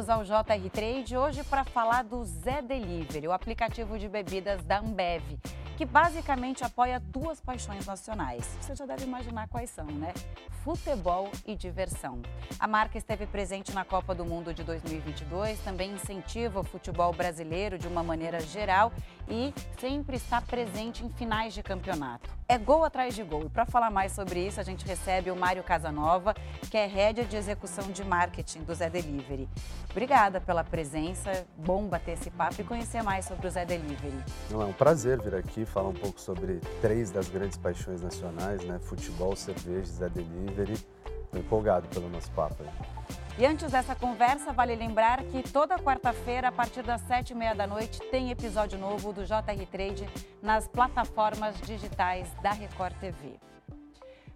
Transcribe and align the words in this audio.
bem-vindos 0.00 0.08
ao 0.08 0.24
JR 0.24 0.70
Trade. 0.70 1.16
Hoje 1.16 1.44
para 1.44 1.64
falar 1.64 2.04
do 2.04 2.24
Zé 2.24 2.62
Delivery, 2.62 3.28
o 3.28 3.32
aplicativo 3.32 3.98
de 3.98 4.08
bebidas 4.08 4.62
da 4.64 4.78
Ambev, 4.78 5.22
que 5.80 5.86
basicamente 5.86 6.62
apoia 6.62 7.00
duas 7.00 7.40
paixões 7.40 7.86
nacionais. 7.86 8.44
Você 8.60 8.76
já 8.76 8.84
deve 8.84 9.04
imaginar 9.04 9.48
quais 9.48 9.70
são, 9.70 9.86
né? 9.86 10.12
Futebol 10.62 11.32
e 11.46 11.56
diversão. 11.56 12.20
A 12.58 12.68
marca 12.68 12.98
esteve 12.98 13.24
presente 13.24 13.72
na 13.72 13.82
Copa 13.82 14.14
do 14.14 14.22
Mundo 14.22 14.52
de 14.52 14.62
2022, 14.62 15.58
também 15.60 15.92
incentiva 15.92 16.60
o 16.60 16.62
futebol 16.62 17.14
brasileiro 17.14 17.78
de 17.78 17.88
uma 17.88 18.02
maneira 18.02 18.40
geral 18.40 18.92
e 19.26 19.54
sempre 19.78 20.16
está 20.16 20.42
presente 20.42 21.02
em 21.02 21.08
finais 21.08 21.54
de 21.54 21.62
campeonato. 21.62 22.28
É 22.46 22.58
gol 22.58 22.84
atrás 22.84 23.14
de 23.14 23.22
gol. 23.22 23.44
E 23.44 23.48
para 23.48 23.64
falar 23.64 23.90
mais 23.90 24.12
sobre 24.12 24.44
isso, 24.44 24.60
a 24.60 24.64
gente 24.64 24.84
recebe 24.84 25.30
o 25.30 25.36
Mário 25.36 25.62
Casanova, 25.62 26.34
que 26.68 26.76
é 26.76 26.84
head 26.84 27.24
de 27.24 27.36
execução 27.36 27.90
de 27.92 28.04
marketing 28.04 28.64
do 28.64 28.74
Zé 28.74 28.90
Delivery. 28.90 29.48
Obrigada 29.88 30.40
pela 30.40 30.64
presença, 30.64 31.46
bom 31.56 31.86
bater 31.86 32.14
esse 32.14 32.28
papo 32.30 32.60
e 32.60 32.64
conhecer 32.64 33.02
mais 33.02 33.24
sobre 33.24 33.46
o 33.46 33.50
Zé 33.50 33.64
Delivery. 33.64 34.18
É 34.50 34.56
um 34.56 34.72
prazer 34.72 35.22
vir 35.22 35.36
aqui 35.36 35.64
falar 35.70 35.88
um 35.88 35.94
pouco 35.94 36.20
sobre 36.20 36.60
três 36.80 37.10
das 37.10 37.28
grandes 37.28 37.56
paixões 37.56 38.02
nacionais, 38.02 38.62
né? 38.64 38.78
Futebol, 38.80 39.34
cerveja, 39.34 39.86
Zé 39.86 40.08
Delivery. 40.08 40.74
Estou 41.24 41.40
empolgado 41.40 41.88
pelo 41.88 42.08
nosso 42.08 42.30
papo. 42.32 42.64
E 43.38 43.46
antes 43.46 43.70
dessa 43.70 43.94
conversa, 43.94 44.52
vale 44.52 44.74
lembrar 44.74 45.22
que 45.24 45.42
toda 45.42 45.78
quarta-feira, 45.78 46.48
a 46.48 46.52
partir 46.52 46.82
das 46.82 47.00
sete 47.02 47.30
e 47.30 47.34
meia 47.34 47.54
da 47.54 47.66
noite, 47.66 48.00
tem 48.10 48.30
episódio 48.30 48.78
novo 48.78 49.12
do 49.12 49.24
JR 49.24 49.66
Trade 49.70 50.08
nas 50.42 50.66
plataformas 50.66 51.58
digitais 51.62 52.28
da 52.42 52.50
Record 52.50 52.94
TV. 52.98 53.38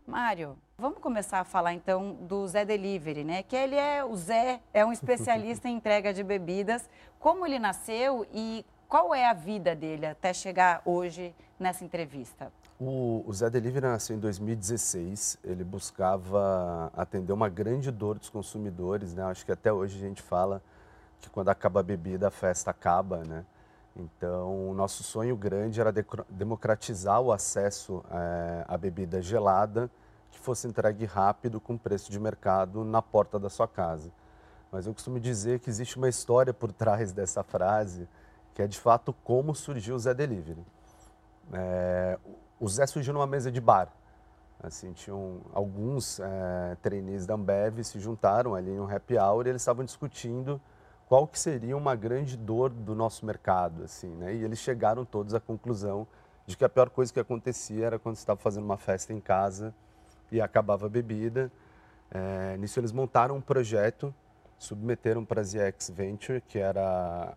Mário, 0.06 0.56
vamos 0.78 0.98
começar 0.98 1.40
a 1.40 1.44
falar 1.44 1.72
então 1.72 2.12
do 2.12 2.46
Zé 2.46 2.64
Delivery, 2.64 3.24
né? 3.24 3.42
Que 3.42 3.56
ele 3.56 3.74
é 3.74 4.04
o 4.04 4.14
Zé, 4.14 4.60
é 4.72 4.84
um 4.84 4.92
especialista 4.92 5.69
em 5.69 5.76
entrega 5.76 6.14
de 6.14 6.22
bebidas. 6.22 6.88
Como 7.19 7.44
ele 7.44 7.58
nasceu 7.58 8.26
e 8.32 8.64
qual 8.88 9.14
é 9.14 9.28
a 9.28 9.32
vida 9.32 9.74
dele 9.74 10.06
até 10.06 10.32
chegar 10.32 10.82
hoje 10.84 11.34
nessa 11.58 11.84
entrevista? 11.84 12.52
O, 12.78 13.24
Zé 13.32 13.48
Delivery 13.48 13.86
nasceu 13.86 14.16
em 14.16 14.18
2016. 14.18 15.38
Ele 15.44 15.64
buscava 15.64 16.91
atender 16.96 17.32
uma 17.32 17.48
grande 17.48 17.91
dor 17.91 18.18
dos 18.18 18.28
consumidores, 18.28 19.14
né? 19.14 19.22
Acho 19.24 19.44
que 19.46 19.52
até 19.52 19.72
hoje 19.72 19.96
a 19.96 20.00
gente 20.00 20.20
fala 20.20 20.62
que 21.20 21.30
quando 21.30 21.48
acaba 21.48 21.80
a 21.80 21.82
bebida, 21.82 22.28
a 22.28 22.30
festa 22.30 22.70
acaba, 22.70 23.24
né? 23.24 23.44
Então, 23.96 24.70
o 24.70 24.74
nosso 24.74 25.04
sonho 25.04 25.36
grande 25.36 25.80
era 25.80 25.92
democratizar 26.28 27.20
o 27.20 27.32
acesso 27.32 28.04
é, 28.10 28.64
à 28.66 28.76
bebida 28.76 29.22
gelada, 29.22 29.88
que 30.32 30.38
fosse 30.38 30.66
entregue 30.66 31.04
rápido, 31.04 31.60
com 31.60 31.78
preço 31.78 32.10
de 32.10 32.19
mercado, 32.19 32.84
na 32.84 33.00
porta 33.00 33.38
da 33.38 33.48
sua 33.48 33.69
casa. 33.69 34.10
Mas 34.72 34.86
eu 34.86 34.92
costumo 34.92 35.20
dizer 35.20 35.60
que 35.60 35.70
existe 35.70 35.96
uma 35.96 36.08
história 36.08 36.52
por 36.52 36.70
trás 36.74 37.12
dessa 37.12 37.44
frase, 37.44 38.08
que 38.55 38.62
é 38.62 38.66
de 38.66 38.78
fato 38.78 39.12
como 39.24 39.55
surgiu 39.55 39.97
o 39.97 39.98
Zé 39.98 40.14
Delivery. 40.14 40.64
É, 41.52 42.19
o 42.60 42.69
Zé 42.69 42.86
surgiu 42.86 43.12
numa 43.12 43.27
mesa 43.27 43.50
de 43.50 43.60
bar. 43.60 43.88
Assim, 44.62 44.92
tinham 44.92 45.42
alguns 45.52 46.20
é, 46.20 46.77
trainees 46.80 47.27
da 47.27 47.34
Ambev 47.34 47.82
se 47.82 47.98
juntaram 47.98 48.55
ali 48.55 48.70
no 48.70 48.91
happy 48.91 49.19
hour 49.19 49.47
e 49.47 49.50
eles 49.50 49.60
estavam 49.60 49.84
discutindo 49.84 50.60
qual 51.06 51.27
que 51.27 51.38
seria 51.38 51.77
uma 51.77 51.94
grande 51.94 52.36
dor 52.36 52.70
do 52.70 52.94
nosso 52.94 53.27
mercado, 53.27 53.84
assim, 53.84 54.08
né? 54.08 54.34
E 54.34 54.42
eles 54.42 54.58
chegaram 54.58 55.05
todos 55.05 55.34
à 55.34 55.41
conclusão 55.41 56.06
de 56.47 56.56
que 56.56 56.64
a 56.64 56.69
pior 56.69 56.88
coisa 56.88 57.12
que 57.12 57.20
acontecia 57.20 57.86
era 57.86 57.98
quando 57.98 58.16
você 58.16 58.22
estava 58.22 58.41
fazendo 58.41 58.64
uma 58.64 58.78
festa 58.78 59.12
em 59.12 59.20
casa 59.20 59.75
e 60.32 60.41
acabava 60.41 60.86
a 60.86 60.88
bebida. 60.88 61.52
É, 62.10 62.56
nisso 62.56 62.80
eles 62.80 62.92
montaram 62.92 63.36
um 63.36 63.41
projeto, 63.41 64.14
submeteram 64.58 65.25
para 65.25 65.42
a 65.42 65.44
ZX 65.44 65.91
Venture, 65.91 66.41
que 66.41 66.58
era 66.58 67.36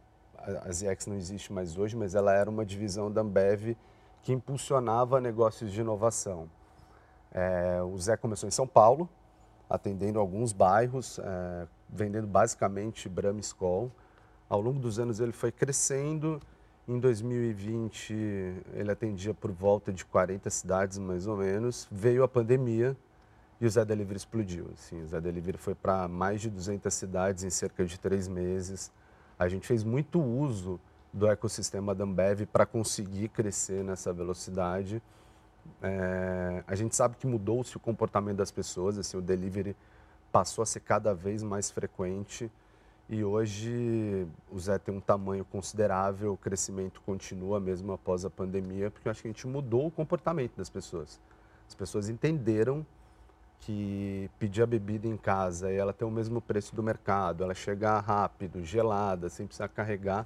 a 0.64 0.72
ZX 0.72 1.08
não 1.08 1.16
existe 1.16 1.52
mais 1.52 1.78
hoje, 1.78 1.96
mas 1.96 2.16
ela 2.16 2.34
era 2.34 2.50
uma 2.50 2.66
divisão 2.66 3.12
da 3.12 3.22
Ambev 3.22 3.76
que 4.24 4.32
impulsionava 4.32 5.20
negócios 5.20 5.72
de 5.72 5.82
inovação. 5.82 6.50
É, 7.32 7.82
o 7.82 7.98
Zé 7.98 8.16
começou 8.16 8.48
em 8.48 8.52
São 8.52 8.68
Paulo, 8.68 9.10
atendendo 9.70 10.20
alguns 10.20 10.54
bairros, 10.54 11.20
é, 11.20 11.68
vendendo 11.90 12.28
basicamente 12.28 13.10
Brahma 13.10 13.40
Skoll. 13.42 13.92
Ao 14.50 14.62
longo 14.62 14.80
dos 14.80 15.00
anos 15.00 15.20
ele 15.20 15.34
foi 15.34 15.52
crescendo. 15.52 16.42
Em 16.88 17.00
2020 17.00 18.14
ele 18.74 18.92
atendia 18.92 19.34
por 19.34 19.52
volta 19.52 19.92
de 19.92 20.06
40 20.06 20.50
cidades 20.50 20.98
mais 20.98 21.28
ou 21.28 21.36
menos. 21.36 21.88
Veio 21.92 22.24
a 22.24 22.28
pandemia 22.28 22.96
e 23.60 23.66
o 23.66 23.70
Zé 23.70 23.84
Delivery 23.84 24.18
explodiu. 24.18 24.70
Assim, 24.74 25.02
o 25.02 25.08
Zé 25.08 25.20
Delivery 25.20 25.58
foi 25.58 25.76
para 25.76 26.08
mais 26.08 26.42
de 26.42 26.50
200 26.50 26.94
cidades 26.94 27.44
em 27.44 27.50
cerca 27.50 27.84
de 27.84 28.00
três 28.00 28.28
meses. 28.28 28.92
A 29.38 29.48
gente 29.48 29.68
fez 29.68 29.84
muito 29.84 30.22
uso 30.22 30.80
do 31.14 31.28
ecossistema 31.28 31.94
da 31.94 32.04
Ambev 32.04 32.46
para 32.46 32.66
conseguir 32.66 33.30
crescer 33.30 33.84
nessa 33.84 34.12
velocidade. 34.12 35.02
É, 35.82 36.64
a 36.66 36.76
gente 36.76 36.96
sabe 36.96 37.18
que 37.18 37.28
mudou-se 37.28 37.76
o 37.76 37.80
comportamento 37.80 38.38
das 38.38 38.52
pessoas, 38.52 38.98
assim, 38.98 39.18
o 39.18 39.22
delivery 39.22 39.76
passou 40.32 40.62
a 40.62 40.66
ser 40.66 40.82
cada 40.82 41.14
vez 41.14 41.44
mais 41.44 41.72
frequente 41.72 42.52
e 43.10 43.24
hoje 43.24 44.28
o 44.52 44.60
Zé 44.60 44.78
tem 44.78 44.94
um 44.94 45.00
tamanho 45.00 45.46
considerável, 45.46 46.34
o 46.34 46.38
crescimento 46.38 47.02
continua 47.06 47.60
mesmo 47.60 47.94
após 47.94 48.26
a 48.26 48.30
pandemia, 48.30 48.92
porque 48.92 49.08
eu 49.08 49.12
acho 49.12 49.22
que 49.22 49.30
a 49.30 49.32
gente 49.32 49.48
mudou 49.48 49.88
o 49.88 49.92
comportamento 49.92 50.58
das 50.58 50.70
pessoas. 50.70 51.20
As 51.68 51.74
pessoas 51.74 52.10
entenderam 52.10 52.86
que 53.60 54.30
pedir 54.40 54.62
a 54.62 54.66
bebida 54.66 55.08
em 55.08 55.18
casa 55.18 55.72
e 55.72 55.76
ela 55.76 55.94
ter 55.94 56.06
o 56.06 56.12
mesmo 56.12 56.42
preço 56.42 56.76
do 56.76 56.84
mercado, 56.84 57.44
ela 57.44 57.54
chegar 57.54 58.00
rápido, 58.00 58.64
gelada, 58.64 59.30
sem 59.30 59.46
precisar 59.46 59.68
carregar, 59.68 60.26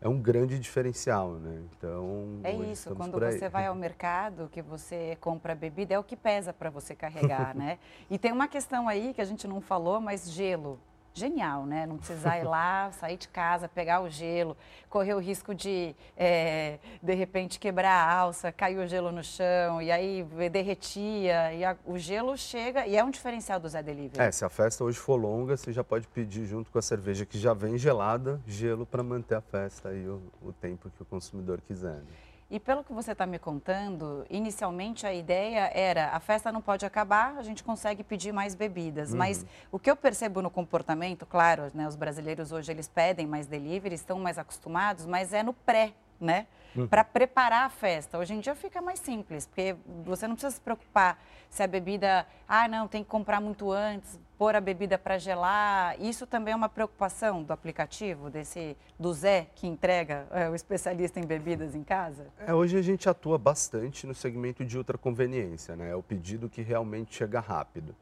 é 0.00 0.08
um 0.08 0.20
grande 0.20 0.58
diferencial, 0.58 1.32
né? 1.32 1.62
Então 1.76 2.40
é 2.44 2.52
isso. 2.52 2.94
Quando 2.94 3.18
você 3.18 3.48
vai 3.48 3.66
ao 3.66 3.74
mercado, 3.74 4.48
que 4.50 4.62
você 4.62 5.16
compra 5.20 5.54
bebida, 5.54 5.94
é 5.94 5.98
o 5.98 6.04
que 6.04 6.16
pesa 6.16 6.52
para 6.52 6.70
você 6.70 6.94
carregar, 6.94 7.54
né? 7.56 7.78
E 8.08 8.16
tem 8.16 8.30
uma 8.30 8.46
questão 8.46 8.88
aí 8.88 9.12
que 9.12 9.20
a 9.20 9.24
gente 9.24 9.48
não 9.48 9.60
falou, 9.60 10.00
mas 10.00 10.30
gelo 10.30 10.78
genial, 11.18 11.66
né? 11.66 11.86
Não 11.86 11.96
precisar 11.96 12.38
ir 12.38 12.44
lá, 12.44 12.90
sair 12.92 13.16
de 13.16 13.28
casa, 13.28 13.68
pegar 13.68 14.00
o 14.00 14.08
gelo, 14.08 14.56
correr 14.88 15.14
o 15.14 15.18
risco 15.18 15.54
de, 15.54 15.94
é, 16.16 16.78
de 17.02 17.14
repente, 17.14 17.58
quebrar 17.58 17.90
a 17.90 18.12
alça, 18.12 18.52
cair 18.52 18.78
o 18.78 18.86
gelo 18.86 19.10
no 19.12 19.22
chão, 19.22 19.82
e 19.82 19.90
aí 19.90 20.24
derretia, 20.50 21.52
e 21.52 21.64
a, 21.64 21.76
o 21.84 21.98
gelo 21.98 22.36
chega, 22.36 22.86
e 22.86 22.96
é 22.96 23.04
um 23.04 23.10
diferencial 23.10 23.58
do 23.60 23.68
Zé 23.68 23.82
Delivery. 23.82 24.20
É, 24.20 24.30
se 24.30 24.44
a 24.44 24.48
festa 24.48 24.84
hoje 24.84 24.98
for 24.98 25.16
longa, 25.16 25.56
você 25.56 25.72
já 25.72 25.84
pode 25.84 26.06
pedir 26.08 26.46
junto 26.46 26.70
com 26.70 26.78
a 26.78 26.82
cerveja 26.82 27.26
que 27.26 27.38
já 27.38 27.52
vem 27.52 27.76
gelada, 27.76 28.40
gelo 28.46 28.86
para 28.86 29.02
manter 29.02 29.34
a 29.34 29.40
festa 29.40 29.90
aí 29.90 30.06
o, 30.06 30.22
o 30.42 30.52
tempo 30.52 30.90
que 30.90 31.02
o 31.02 31.04
consumidor 31.04 31.60
quiser. 31.60 31.96
Né? 31.96 32.27
E 32.50 32.58
pelo 32.58 32.82
que 32.82 32.94
você 32.94 33.12
está 33.12 33.26
me 33.26 33.38
contando, 33.38 34.24
inicialmente 34.30 35.06
a 35.06 35.12
ideia 35.12 35.70
era 35.74 36.08
a 36.12 36.20
festa 36.20 36.50
não 36.50 36.62
pode 36.62 36.86
acabar, 36.86 37.36
a 37.36 37.42
gente 37.42 37.62
consegue 37.62 38.02
pedir 38.02 38.32
mais 38.32 38.54
bebidas. 38.54 39.12
Uhum. 39.12 39.18
Mas 39.18 39.44
o 39.70 39.78
que 39.78 39.90
eu 39.90 39.94
percebo 39.94 40.40
no 40.40 40.48
comportamento, 40.48 41.26
claro, 41.26 41.70
né, 41.74 41.86
os 41.86 41.94
brasileiros 41.94 42.50
hoje 42.50 42.72
eles 42.72 42.88
pedem 42.88 43.26
mais 43.26 43.46
delivery, 43.46 43.94
estão 43.94 44.18
mais 44.18 44.38
acostumados, 44.38 45.04
mas 45.04 45.34
é 45.34 45.42
no 45.42 45.52
pré, 45.52 45.92
né? 46.18 46.46
Uhum. 46.74 46.88
Para 46.88 47.04
preparar 47.04 47.66
a 47.66 47.68
festa. 47.68 48.16
Hoje 48.16 48.32
em 48.32 48.40
dia 48.40 48.54
fica 48.54 48.80
mais 48.80 48.98
simples, 48.98 49.46
porque 49.46 49.76
você 50.02 50.26
não 50.26 50.34
precisa 50.34 50.54
se 50.54 50.60
preocupar 50.60 51.18
se 51.50 51.62
a 51.62 51.66
bebida, 51.66 52.26
ah, 52.48 52.66
não, 52.66 52.88
tem 52.88 53.02
que 53.02 53.10
comprar 53.10 53.42
muito 53.42 53.70
antes, 53.70 54.18
pôr 54.38 54.54
a 54.54 54.60
bebida 54.60 54.96
para 54.96 55.18
gelar. 55.18 56.00
Isso 56.00 56.26
também 56.26 56.52
é 56.52 56.56
uma 56.56 56.68
preocupação 56.68 57.42
do 57.42 57.52
aplicativo, 57.52 58.30
desse 58.30 58.76
do 58.98 59.12
Zé 59.12 59.48
que 59.54 59.66
entrega 59.66 60.26
é, 60.30 60.48
o 60.48 60.54
especialista 60.54 61.18
em 61.18 61.26
bebidas 61.26 61.74
em 61.74 61.82
casa? 61.82 62.28
É, 62.38 62.54
hoje 62.54 62.78
a 62.78 62.82
gente 62.82 63.08
atua 63.08 63.36
bastante 63.36 64.06
no 64.06 64.14
segmento 64.14 64.64
de 64.64 64.78
ultraconveniência, 64.78 65.74
né? 65.74 65.90
É 65.90 65.96
o 65.96 66.02
pedido 66.02 66.48
que 66.48 66.62
realmente 66.62 67.16
chega 67.16 67.40
rápido. 67.40 67.94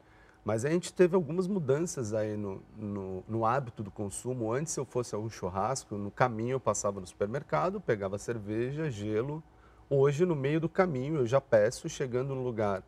Mas 0.45 0.63
a 0.63 0.69
gente 0.69 0.93
teve 0.93 1.13
algumas 1.13 1.45
mudanças 1.45 2.13
aí 2.13 2.37
no, 2.37 2.61
no, 2.77 3.23
no, 3.27 3.45
hábito 3.45 3.83
do 3.83 3.91
consumo. 3.91 4.53
Antes, 4.53 4.77
eu 4.77 4.85
fosse 4.85 5.13
a 5.13 5.17
um 5.17 5.29
churrasco, 5.29 5.95
no 5.97 6.09
caminho 6.09 6.53
eu 6.53 6.59
passava 6.59 7.01
no 7.01 7.07
supermercado, 7.07 7.81
pegava 7.81 8.17
cerveja, 8.17 8.89
gelo. 8.89 9.43
Hoje, 9.89 10.25
no 10.25 10.37
meio 10.37 10.61
do 10.61 10.69
caminho, 10.69 11.17
eu 11.17 11.27
já 11.27 11.41
peço, 11.41 11.89
chegando 11.89 12.33
no 12.33 12.41
lugar, 12.43 12.81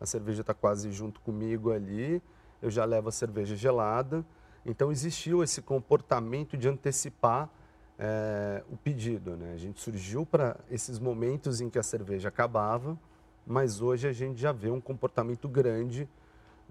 a 0.00 0.06
cerveja 0.06 0.40
está 0.40 0.52
quase 0.52 0.90
junto 0.90 1.20
comigo 1.20 1.70
ali, 1.70 2.20
eu 2.64 2.70
já 2.70 2.84
levo 2.86 3.10
a 3.10 3.12
cerveja 3.12 3.54
gelada. 3.54 4.24
Então, 4.64 4.90
existiu 4.90 5.44
esse 5.44 5.60
comportamento 5.60 6.56
de 6.56 6.66
antecipar 6.66 7.50
é, 7.98 8.64
o 8.70 8.76
pedido. 8.76 9.36
Né? 9.36 9.52
A 9.52 9.58
gente 9.58 9.78
surgiu 9.80 10.24
para 10.24 10.56
esses 10.70 10.98
momentos 10.98 11.60
em 11.60 11.68
que 11.68 11.78
a 11.78 11.82
cerveja 11.82 12.28
acabava, 12.28 12.98
mas 13.46 13.82
hoje 13.82 14.08
a 14.08 14.12
gente 14.12 14.40
já 14.40 14.50
vê 14.50 14.70
um 14.70 14.80
comportamento 14.80 15.46
grande 15.46 16.08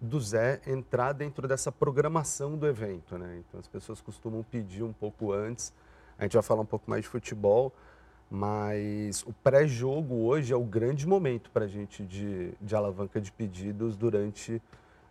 do 0.01 0.19
Zé 0.19 0.59
entrar 0.65 1.13
dentro 1.13 1.47
dessa 1.47 1.71
programação 1.71 2.57
do 2.57 2.67
evento. 2.67 3.15
Né? 3.15 3.43
Então 3.47 3.59
as 3.59 3.67
pessoas 3.67 4.01
costumam 4.01 4.41
pedir 4.43 4.81
um 4.81 4.91
pouco 4.91 5.31
antes. 5.31 5.71
A 6.17 6.23
gente 6.23 6.33
vai 6.33 6.43
falar 6.43 6.61
um 6.61 6.65
pouco 6.65 6.89
mais 6.89 7.03
de 7.03 7.07
futebol, 7.07 7.71
mas 8.31 9.21
o 9.27 9.33
pré-jogo 9.43 10.15
hoje 10.25 10.51
é 10.51 10.55
o 10.55 10.63
grande 10.63 11.07
momento 11.07 11.51
para 11.51 11.65
a 11.65 11.67
gente 11.67 12.03
de, 12.03 12.51
de 12.59 12.75
alavanca 12.75 13.21
de 13.21 13.31
pedidos 13.31 13.95
durante 13.95 14.59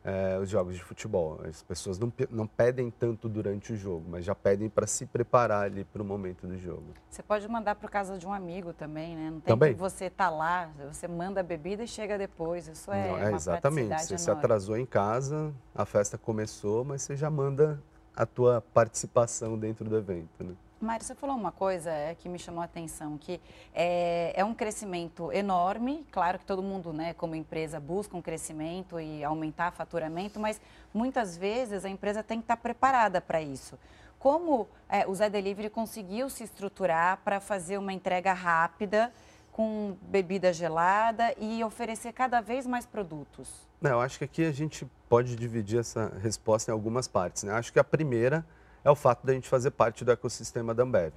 é, 0.04 0.38
os 0.38 0.48
jogos 0.48 0.74
de 0.74 0.82
futebol. 0.82 1.40
As 1.48 1.62
pessoas 1.62 1.98
não, 1.98 2.12
não 2.30 2.46
pedem 2.46 2.90
tanto 2.90 3.28
durante 3.28 3.72
o 3.72 3.76
jogo, 3.76 4.04
mas 4.08 4.24
já 4.24 4.34
pedem 4.34 4.68
para 4.68 4.86
se 4.86 5.06
preparar 5.06 5.64
ali 5.64 5.84
para 5.84 6.02
o 6.02 6.04
momento 6.04 6.46
do 6.46 6.58
jogo. 6.58 6.84
Você 7.08 7.22
pode 7.22 7.46
mandar 7.48 7.74
para 7.76 7.88
casa 7.88 8.18
de 8.18 8.26
um 8.26 8.32
amigo 8.32 8.72
também, 8.72 9.16
né? 9.16 9.30
Não 9.30 9.40
tem 9.40 9.54
também. 9.54 9.74
que 9.74 9.80
você 9.80 10.10
tá 10.10 10.28
lá, 10.28 10.70
você 10.90 11.06
manda 11.06 11.40
a 11.40 11.42
bebida 11.42 11.84
e 11.84 11.88
chega 11.88 12.18
depois. 12.18 12.66
Isso 12.68 12.90
é, 12.90 13.08
não, 13.08 13.18
é 13.18 13.28
uma 13.28 13.36
exatamente. 13.36 13.88
Você 13.88 14.14
enorme. 14.14 14.18
se 14.18 14.30
atrasou 14.30 14.76
em 14.76 14.86
casa, 14.86 15.52
a 15.74 15.84
festa 15.84 16.18
começou, 16.18 16.84
mas 16.84 17.02
você 17.02 17.16
já 17.16 17.30
manda 17.30 17.80
a 18.14 18.26
tua 18.26 18.60
participação 18.60 19.58
dentro 19.58 19.88
do 19.88 19.96
evento, 19.96 20.44
né? 20.44 20.54
Mário, 20.84 21.04
você 21.04 21.14
falou 21.14 21.36
uma 21.36 21.52
coisa 21.52 21.90
é, 21.90 22.14
que 22.14 22.28
me 22.28 22.38
chamou 22.38 22.60
a 22.60 22.64
atenção, 22.64 23.16
que 23.16 23.40
é, 23.72 24.32
é, 24.34 24.44
um 24.44 24.52
crescimento 24.52 25.30
enorme, 25.32 26.04
claro 26.10 26.38
que 26.38 26.44
todo 26.44 26.62
mundo, 26.62 26.92
né, 26.92 27.14
como 27.14 27.34
empresa, 27.34 27.78
busca 27.78 28.16
um 28.16 28.22
crescimento 28.22 28.98
e 28.98 29.22
aumentar 29.22 29.70
faturamento, 29.70 30.40
mas 30.40 30.60
muitas 30.92 31.36
vezes 31.36 31.84
a 31.84 31.88
empresa 31.88 32.22
tem 32.22 32.38
que 32.38 32.44
estar 32.44 32.56
preparada 32.56 33.20
para 33.20 33.40
isso. 33.40 33.78
Como 34.18 34.68
é, 34.88 35.06
o 35.06 35.14
Zé 35.14 35.30
Delivery 35.30 35.70
conseguiu 35.70 36.28
se 36.28 36.44
estruturar 36.44 37.18
para 37.24 37.40
fazer 37.40 37.78
uma 37.78 37.92
entrega 37.92 38.32
rápida, 38.32 39.12
com 39.52 39.96
bebida 40.02 40.52
gelada 40.52 41.34
e 41.38 41.62
oferecer 41.62 42.12
cada 42.12 42.40
vez 42.40 42.66
mais 42.66 42.86
produtos? 42.86 43.68
Não, 43.80 43.90
eu 43.90 44.00
acho 44.00 44.18
que 44.18 44.24
aqui 44.24 44.44
a 44.44 44.52
gente 44.52 44.86
pode 45.08 45.36
dividir 45.36 45.78
essa 45.78 46.12
resposta 46.22 46.70
em 46.70 46.72
algumas 46.72 47.06
partes. 47.06 47.42
Né? 47.42 47.52
Acho 47.52 47.72
que 47.72 47.78
a 47.78 47.84
primeira 47.84 48.44
é 48.84 48.90
o 48.90 48.94
fato 48.94 49.26
da 49.26 49.32
gente 49.32 49.48
fazer 49.48 49.70
parte 49.70 50.04
do 50.04 50.10
ecossistema 50.10 50.74
da 50.74 50.82
Ambev. 50.82 51.14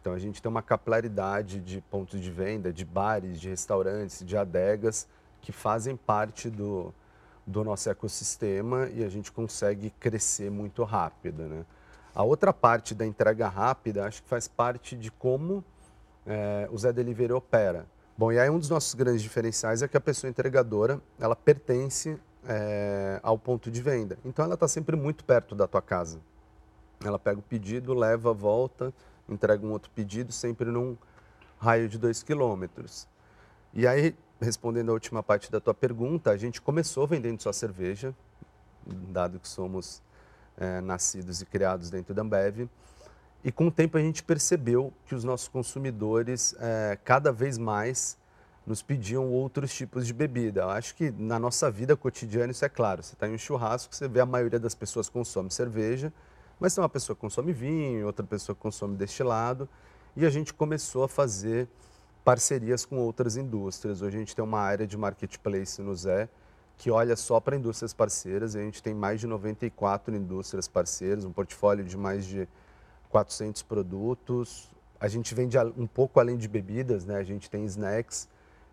Então 0.00 0.14
a 0.14 0.18
gente 0.18 0.40
tem 0.40 0.48
uma 0.48 0.62
capilaridade 0.62 1.60
de 1.60 1.80
pontos 1.82 2.20
de 2.20 2.30
venda, 2.30 2.72
de 2.72 2.84
bares, 2.84 3.40
de 3.40 3.48
restaurantes, 3.48 4.24
de 4.24 4.36
adegas 4.36 5.06
que 5.40 5.52
fazem 5.52 5.96
parte 5.96 6.48
do, 6.48 6.92
do 7.46 7.64
nosso 7.64 7.90
ecossistema 7.90 8.88
e 8.94 9.04
a 9.04 9.08
gente 9.08 9.30
consegue 9.32 9.90
crescer 9.98 10.50
muito 10.50 10.84
rápido. 10.84 11.42
Né? 11.42 11.64
A 12.14 12.22
outra 12.22 12.52
parte 12.52 12.94
da 12.94 13.04
entrega 13.04 13.48
rápida 13.48 14.06
acho 14.06 14.22
que 14.22 14.28
faz 14.28 14.48
parte 14.48 14.96
de 14.96 15.10
como 15.10 15.64
é, 16.26 16.68
o 16.70 16.78
Zé 16.78 16.92
Delivery 16.92 17.32
opera. 17.32 17.86
Bom, 18.16 18.32
e 18.32 18.38
aí 18.38 18.50
um 18.50 18.58
dos 18.58 18.68
nossos 18.68 18.94
grandes 18.94 19.22
diferenciais 19.22 19.82
é 19.82 19.88
que 19.88 19.96
a 19.96 20.00
pessoa 20.00 20.30
entregadora, 20.30 21.00
ela 21.18 21.36
pertence 21.36 22.18
é, 22.46 23.20
ao 23.22 23.38
ponto 23.38 23.70
de 23.70 23.80
venda. 23.80 24.18
Então 24.24 24.44
ela 24.44 24.54
está 24.54 24.68
sempre 24.68 24.96
muito 24.96 25.24
perto 25.24 25.54
da 25.54 25.66
tua 25.66 25.82
casa. 25.82 26.20
Ela 27.04 27.18
pega 27.18 27.38
o 27.38 27.42
pedido, 27.42 27.94
leva, 27.94 28.32
volta, 28.32 28.92
entrega 29.28 29.64
um 29.66 29.70
outro 29.70 29.90
pedido, 29.94 30.32
sempre 30.32 30.70
num 30.70 30.96
raio 31.58 31.88
de 31.88 31.98
dois 31.98 32.22
quilômetros. 32.22 33.08
E 33.72 33.86
aí, 33.86 34.14
respondendo 34.40 34.90
a 34.90 34.92
última 34.92 35.22
parte 35.22 35.50
da 35.50 35.60
tua 35.60 35.72
pergunta, 35.72 36.30
a 36.30 36.36
gente 36.36 36.60
começou 36.60 37.06
vendendo 37.06 37.40
só 37.40 37.52
cerveja, 37.52 38.14
dado 38.86 39.38
que 39.38 39.48
somos 39.48 40.02
é, 40.56 40.80
nascidos 40.80 41.40
e 41.40 41.46
criados 41.46 41.88
dentro 41.88 42.12
da 42.12 42.22
Ambev. 42.22 42.68
E 43.42 43.50
com 43.50 43.68
o 43.68 43.70
tempo 43.70 43.96
a 43.96 44.00
gente 44.00 44.22
percebeu 44.22 44.92
que 45.06 45.14
os 45.14 45.24
nossos 45.24 45.48
consumidores 45.48 46.54
é, 46.58 46.98
cada 47.02 47.32
vez 47.32 47.56
mais 47.56 48.18
nos 48.66 48.82
pediam 48.82 49.30
outros 49.30 49.72
tipos 49.72 50.06
de 50.06 50.12
bebida. 50.12 50.62
Eu 50.62 50.70
acho 50.70 50.94
que 50.94 51.10
na 51.10 51.38
nossa 51.38 51.70
vida 51.70 51.96
cotidiana 51.96 52.52
isso 52.52 52.64
é 52.64 52.68
claro. 52.68 53.02
Você 53.02 53.14
está 53.14 53.26
em 53.26 53.34
um 53.34 53.38
churrasco, 53.38 53.94
você 53.94 54.06
vê 54.06 54.20
a 54.20 54.26
maioria 54.26 54.60
das 54.60 54.74
pessoas 54.74 55.08
consome 55.08 55.50
cerveja, 55.50 56.12
mas 56.60 56.74
tem 56.74 56.82
uma 56.82 56.88
pessoa 56.88 57.16
que 57.16 57.20
consome 57.20 57.52
vinho, 57.52 58.06
outra 58.06 58.24
pessoa 58.24 58.54
que 58.54 58.60
consome 58.60 58.96
destilado. 58.96 59.66
E 60.14 60.26
a 60.26 60.30
gente 60.30 60.52
começou 60.52 61.04
a 61.04 61.08
fazer 61.08 61.66
parcerias 62.22 62.84
com 62.84 62.98
outras 62.98 63.36
indústrias. 63.36 64.02
Hoje 64.02 64.16
a 64.16 64.20
gente 64.20 64.36
tem 64.36 64.44
uma 64.44 64.60
área 64.60 64.86
de 64.86 64.96
marketplace 64.96 65.80
no 65.80 65.94
Zé 65.96 66.28
que 66.76 66.90
olha 66.90 67.16
só 67.16 67.40
para 67.40 67.56
indústrias 67.56 67.92
parceiras. 67.92 68.54
A 68.54 68.60
gente 68.60 68.82
tem 68.82 68.94
mais 68.94 69.20
de 69.20 69.26
94 69.26 70.14
indústrias 70.14 70.68
parceiras, 70.68 71.24
um 71.24 71.32
portfólio 71.32 71.84
de 71.84 71.96
mais 71.96 72.26
de 72.26 72.46
400 73.08 73.62
produtos. 73.62 74.70
A 74.98 75.08
gente 75.08 75.34
vende 75.34 75.58
um 75.76 75.86
pouco 75.86 76.20
além 76.20 76.36
de 76.36 76.48
bebidas, 76.48 77.04
né? 77.04 77.16
A 77.16 77.22
gente 77.22 77.50
tem 77.50 77.64
snacks 77.64 78.28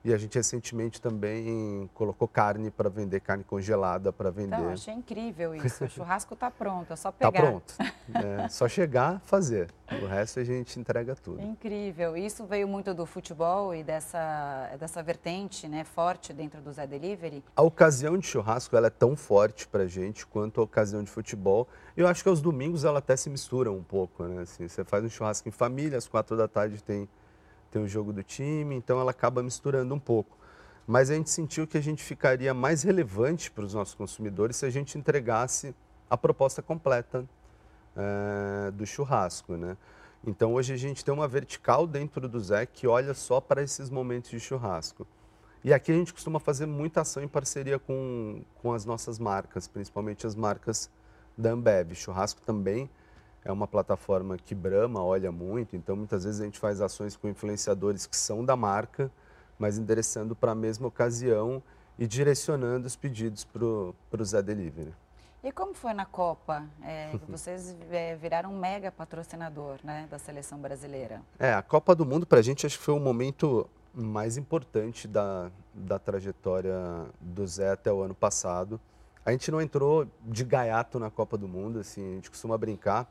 e 0.08 0.14
a 0.14 0.18
gente 0.18 0.36
recentemente 0.36 1.02
também 1.02 1.90
colocou 1.94 2.30
carne 2.30 2.72
para 2.72 2.90
vender, 2.90 3.20
carne 3.20 3.44
congelada 3.44 4.14
para 4.14 4.32
vender. 4.32 4.56
Então, 4.56 4.70
achei 4.70 4.94
incrível 4.94 5.54
isso. 5.54 5.84
O 5.88 5.90
churrasco 5.90 6.34
está 6.34 6.50
pronto, 6.50 6.94
é 6.94 6.96
só 6.96 7.12
tá 7.12 7.30
pegar. 7.30 7.56
Está 7.58 7.84
pronto. 7.84 8.44
É 8.44 8.48
só 8.48 8.70
chegar, 8.70 9.20
fazer. 9.26 9.70
O 10.02 10.06
resto 10.06 10.40
a 10.40 10.46
gente 10.46 10.80
entrega 10.80 11.14
tudo. 11.14 11.42
Incrível. 11.42 12.16
Isso 12.16 12.46
veio 12.46 12.70
muito 12.70 12.94
do 12.94 13.06
futebol 13.06 13.76
e 13.76 13.84
dessa, 13.84 14.72
dessa 14.80 15.04
vertente 15.04 15.68
né, 15.68 15.84
forte 15.84 16.32
dentro 16.32 16.62
do 16.62 16.72
Zé 16.72 16.88
Delivery? 16.88 17.44
A 17.54 17.62
ocasião 17.62 18.18
de 18.18 18.26
churrasco 18.26 18.78
ela 18.78 18.88
é 18.88 18.92
tão 18.92 19.14
forte 19.14 19.68
para 19.68 19.84
a 19.84 19.88
gente 19.88 20.26
quanto 20.26 20.62
a 20.62 20.64
ocasião 20.64 21.04
de 21.04 21.12
futebol. 21.12 21.68
Eu 21.98 22.08
acho 22.08 22.24
que 22.24 22.30
aos 22.30 22.40
domingos 22.40 22.86
ela 22.86 23.00
até 23.00 23.18
se 23.18 23.30
mistura 23.30 23.72
um 23.72 23.84
pouco. 23.84 24.24
Né? 24.24 24.44
Assim, 24.44 24.70
você 24.70 24.86
faz 24.86 25.04
um 25.04 25.10
churrasco 25.10 25.50
em 25.50 25.52
família, 25.52 25.98
às 25.98 26.08
quatro 26.08 26.38
da 26.38 26.48
tarde 26.48 26.82
tem 26.82 27.10
tem 27.68 27.82
o 27.82 27.88
jogo 27.88 28.12
do 28.14 28.24
time, 28.24 28.76
então 28.76 29.00
ela 29.00 29.12
acaba 29.12 29.44
misturando 29.44 29.94
um 29.94 30.00
pouco. 30.00 30.38
Mas 30.86 31.10
a 31.10 31.16
gente 31.16 31.30
sentiu 31.30 31.68
que 31.68 31.78
a 31.78 31.82
gente 31.82 32.04
ficaria 32.04 32.54
mais 32.54 32.84
relevante 32.84 33.52
para 33.52 33.66
os 33.66 33.74
nossos 33.74 33.94
consumidores 33.94 34.56
se 34.56 34.66
a 34.66 34.70
gente 34.70 34.98
entregasse 34.98 35.76
a 36.10 36.18
proposta 36.18 36.62
completa 36.62 37.26
é, 37.96 38.72
do 38.72 38.86
churrasco, 38.86 39.58
né? 39.58 39.76
Então 40.26 40.54
hoje 40.54 40.74
a 40.74 40.78
gente 40.78 41.04
tem 41.04 41.14
uma 41.14 41.28
vertical 41.28 41.86
dentro 41.86 42.28
do 42.28 42.40
Zé 42.40 42.66
que 42.66 42.88
olha 42.88 43.14
só 43.14 43.42
para 43.42 43.62
esses 43.62 43.90
momentos 43.90 44.30
de 44.30 44.40
churrasco. 44.40 45.06
E 45.64 45.74
aqui 45.74 45.92
a 45.92 45.96
gente 45.96 46.14
costuma 46.14 46.40
fazer 46.40 46.66
muita 46.66 47.02
ação 47.02 47.22
em 47.22 47.28
parceria 47.28 47.78
com, 47.78 48.42
com 48.62 48.74
as 48.74 48.86
nossas 48.86 49.20
marcas, 49.20 49.68
principalmente 49.68 50.26
as 50.26 50.36
marcas 50.36 50.90
da 51.38 51.52
Ambev. 51.52 51.94
Churrasco 51.94 52.42
também 52.42 52.90
é 53.48 53.52
uma 53.52 53.66
plataforma 53.66 54.38
que 54.38 54.54
Brahma 54.54 55.02
olha 55.02 55.32
muito, 55.32 55.78
então 55.78 55.96
muitas 55.96 56.26
vezes 56.26 56.42
a 56.42 56.44
gente 56.44 56.60
faz 56.60 56.82
ações 56.82 57.16
com 57.16 57.30
influenciadores 57.30 58.06
que 58.06 58.18
são 58.18 58.44
da 58.44 58.58
marca, 58.58 59.10
mas 59.58 59.78
endereçando 59.78 60.36
para 60.36 60.52
a 60.52 60.56
mesma 60.56 60.90
ocasião 60.90 61.64
e 61.98 62.06
direcionando 62.06 62.86
os 62.86 62.98
pedidos 62.98 63.46
para 63.46 63.64
o 63.64 64.26
Zé 64.26 64.42
Delivery. 64.42 64.94
E 65.42 65.50
como 65.50 65.74
foi 65.74 65.94
na 65.94 66.06
Copa? 66.06 66.66
É, 66.84 67.18
vocês 67.30 67.74
é, 67.90 68.18
viraram 68.18 68.54
um 68.54 68.60
mega 68.60 68.92
patrocinador 68.92 69.78
né, 69.82 70.08
da 70.12 70.20
seleção 70.20 70.60
brasileira. 70.60 71.22
É, 71.40 71.54
a 71.54 71.62
Copa 71.62 71.96
do 71.96 72.06
Mundo 72.06 72.26
para 72.28 72.40
a 72.40 72.42
gente 72.42 72.66
acho 72.66 72.78
que 72.78 72.84
foi 72.84 72.96
o 72.96 73.00
momento 73.00 73.66
mais 73.94 74.36
importante 74.36 75.08
da, 75.08 75.50
da 75.74 75.98
trajetória 75.98 76.76
do 77.22 77.48
Zé 77.48 77.72
até 77.72 77.94
o 77.94 78.02
ano 78.02 78.14
passado. 78.14 78.78
A 79.26 79.32
gente 79.32 79.50
não 79.50 79.62
entrou 79.62 80.06
de 80.22 80.44
gaiato 80.44 81.00
na 81.00 81.10
Copa 81.10 81.38
do 81.38 81.48
Mundo, 81.48 81.80
assim, 81.80 82.12
a 82.12 82.16
gente 82.16 82.30
costuma 82.30 82.58
brincar 82.58 83.10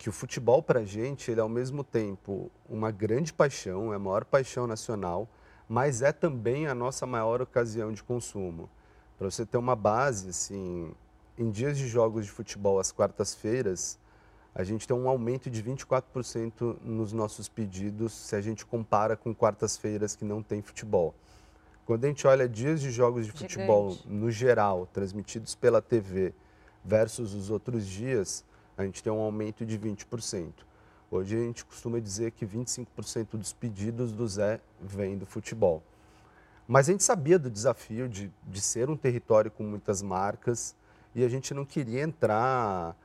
que 0.00 0.08
o 0.08 0.12
futebol 0.12 0.62
para 0.62 0.80
a 0.80 0.84
gente 0.84 1.30
ele 1.30 1.40
é 1.40 1.42
ao 1.42 1.48
mesmo 1.48 1.84
tempo 1.84 2.50
uma 2.66 2.90
grande 2.90 3.34
paixão, 3.34 3.92
é 3.92 3.96
a 3.96 3.98
maior 3.98 4.24
paixão 4.24 4.66
nacional, 4.66 5.28
mas 5.68 6.00
é 6.00 6.10
também 6.10 6.66
a 6.66 6.74
nossa 6.74 7.04
maior 7.04 7.42
ocasião 7.42 7.92
de 7.92 8.02
consumo. 8.02 8.70
Para 9.18 9.30
você 9.30 9.44
ter 9.44 9.58
uma 9.58 9.76
base, 9.76 10.30
assim, 10.30 10.90
em 11.36 11.50
dias 11.50 11.76
de 11.76 11.86
jogos 11.86 12.24
de 12.24 12.30
futebol 12.30 12.80
às 12.80 12.90
quartas-feiras, 12.90 13.98
a 14.54 14.64
gente 14.64 14.88
tem 14.88 14.96
um 14.96 15.06
aumento 15.06 15.50
de 15.50 15.62
24% 15.62 16.78
nos 16.82 17.12
nossos 17.12 17.46
pedidos 17.46 18.14
se 18.14 18.34
a 18.34 18.40
gente 18.40 18.64
compara 18.64 19.18
com 19.18 19.34
quartas-feiras 19.34 20.16
que 20.16 20.24
não 20.24 20.42
tem 20.42 20.62
futebol. 20.62 21.14
Quando 21.84 22.06
a 22.06 22.08
gente 22.08 22.26
olha 22.26 22.48
dias 22.48 22.80
de 22.80 22.90
jogos 22.90 23.26
de 23.26 23.32
Gigante. 23.32 23.52
futebol 23.52 23.98
no 24.06 24.30
geral, 24.30 24.88
transmitidos 24.94 25.54
pela 25.54 25.82
TV, 25.82 26.32
versus 26.82 27.34
os 27.34 27.50
outros 27.50 27.86
dias, 27.86 28.48
a 28.80 28.84
gente 28.84 29.02
tem 29.02 29.12
um 29.12 29.20
aumento 29.20 29.64
de 29.66 29.78
20%. 29.78 30.52
Hoje 31.10 31.36
a 31.36 31.40
gente 31.40 31.64
costuma 31.64 32.00
dizer 32.00 32.30
que 32.30 32.46
25% 32.46 33.36
dos 33.36 33.52
pedidos 33.52 34.10
do 34.10 34.26
Zé 34.26 34.60
vêm 34.80 35.18
do 35.18 35.26
futebol. 35.26 35.82
Mas 36.66 36.88
a 36.88 36.92
gente 36.92 37.04
sabia 37.04 37.38
do 37.38 37.50
desafio 37.50 38.08
de, 38.08 38.32
de 38.46 38.60
ser 38.60 38.88
um 38.88 38.96
território 38.96 39.50
com 39.50 39.64
muitas 39.64 40.00
marcas 40.00 40.74
e 41.14 41.24
a 41.24 41.28
gente 41.28 41.52
não 41.52 41.64
queria 41.64 42.00
entrar 42.00 42.96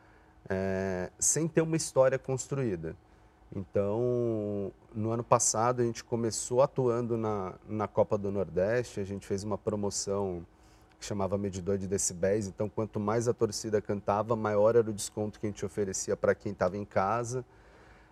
é, 0.48 1.12
sem 1.20 1.48
ter 1.48 1.62
uma 1.62 1.76
história 1.76 2.18
construída. 2.18 2.96
Então, 3.54 4.72
no 4.94 5.12
ano 5.12 5.24
passado, 5.24 5.82
a 5.82 5.86
gente 5.86 6.04
começou 6.04 6.62
atuando 6.62 7.18
na, 7.18 7.54
na 7.68 7.88
Copa 7.88 8.18
do 8.18 8.32
Nordeste, 8.32 9.00
a 9.00 9.04
gente 9.04 9.26
fez 9.26 9.44
uma 9.44 9.58
promoção 9.58 10.46
que 11.00 11.06
chamava 11.06 11.38
medidor 11.38 11.78
de 11.78 11.88
decibéis. 11.88 12.48
Então, 12.48 12.70
quanto 12.70 13.00
mais 13.00 13.28
a 13.28 13.34
torcida 13.34 13.82
cantava, 13.82 14.36
maior 14.36 14.76
era 14.76 14.90
o 14.90 14.94
desconto 14.94 15.40
que 15.40 15.46
a 15.46 15.50
gente 15.50 15.66
oferecia 15.66 16.16
para 16.16 16.34
quem 16.34 16.52
estava 16.52 16.78
em 16.78 16.86
casa. 16.86 17.46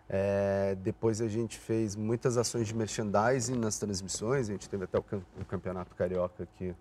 É, 0.09 0.75
depois 0.81 1.21
a 1.21 1.27
gente 1.27 1.57
fez 1.57 1.95
muitas 1.95 2.37
ações 2.37 2.67
de 2.67 2.75
merchandising 2.75 3.55
nas 3.55 3.79
transmissões. 3.79 4.49
A 4.49 4.51
gente 4.51 4.69
teve 4.69 4.83
até 4.83 4.97
o, 4.97 5.03
o 5.39 5.45
Campeonato 5.45 5.95
Carioca 5.95 6.43
aqui 6.43 6.75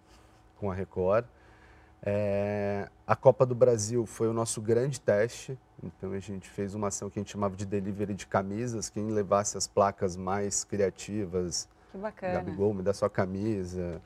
com 0.58 0.70
a 0.70 0.74
Record. 0.74 1.24
É, 2.04 2.88
a 3.06 3.14
Copa 3.14 3.46
do 3.46 3.54
Brasil 3.54 4.04
foi 4.04 4.28
o 4.28 4.32
nosso 4.32 4.60
grande 4.60 5.00
teste. 5.00 5.56
Então 5.82 6.12
a 6.12 6.18
gente 6.18 6.48
fez 6.48 6.74
uma 6.74 6.88
ação 6.88 7.08
que 7.08 7.18
a 7.18 7.22
gente 7.22 7.30
chamava 7.30 7.56
de 7.56 7.64
delivery 7.64 8.14
de 8.14 8.26
camisas. 8.26 8.90
Quem 8.90 9.10
levasse 9.10 9.56
as 9.56 9.66
placas 9.66 10.16
mais 10.16 10.64
criativas, 10.64 11.68
que 11.92 11.98
bacana. 11.98 12.34
Gabigol, 12.34 12.74
me 12.74 12.82
dá 12.82 12.92
sua 12.92 13.08
camisa 13.08 14.00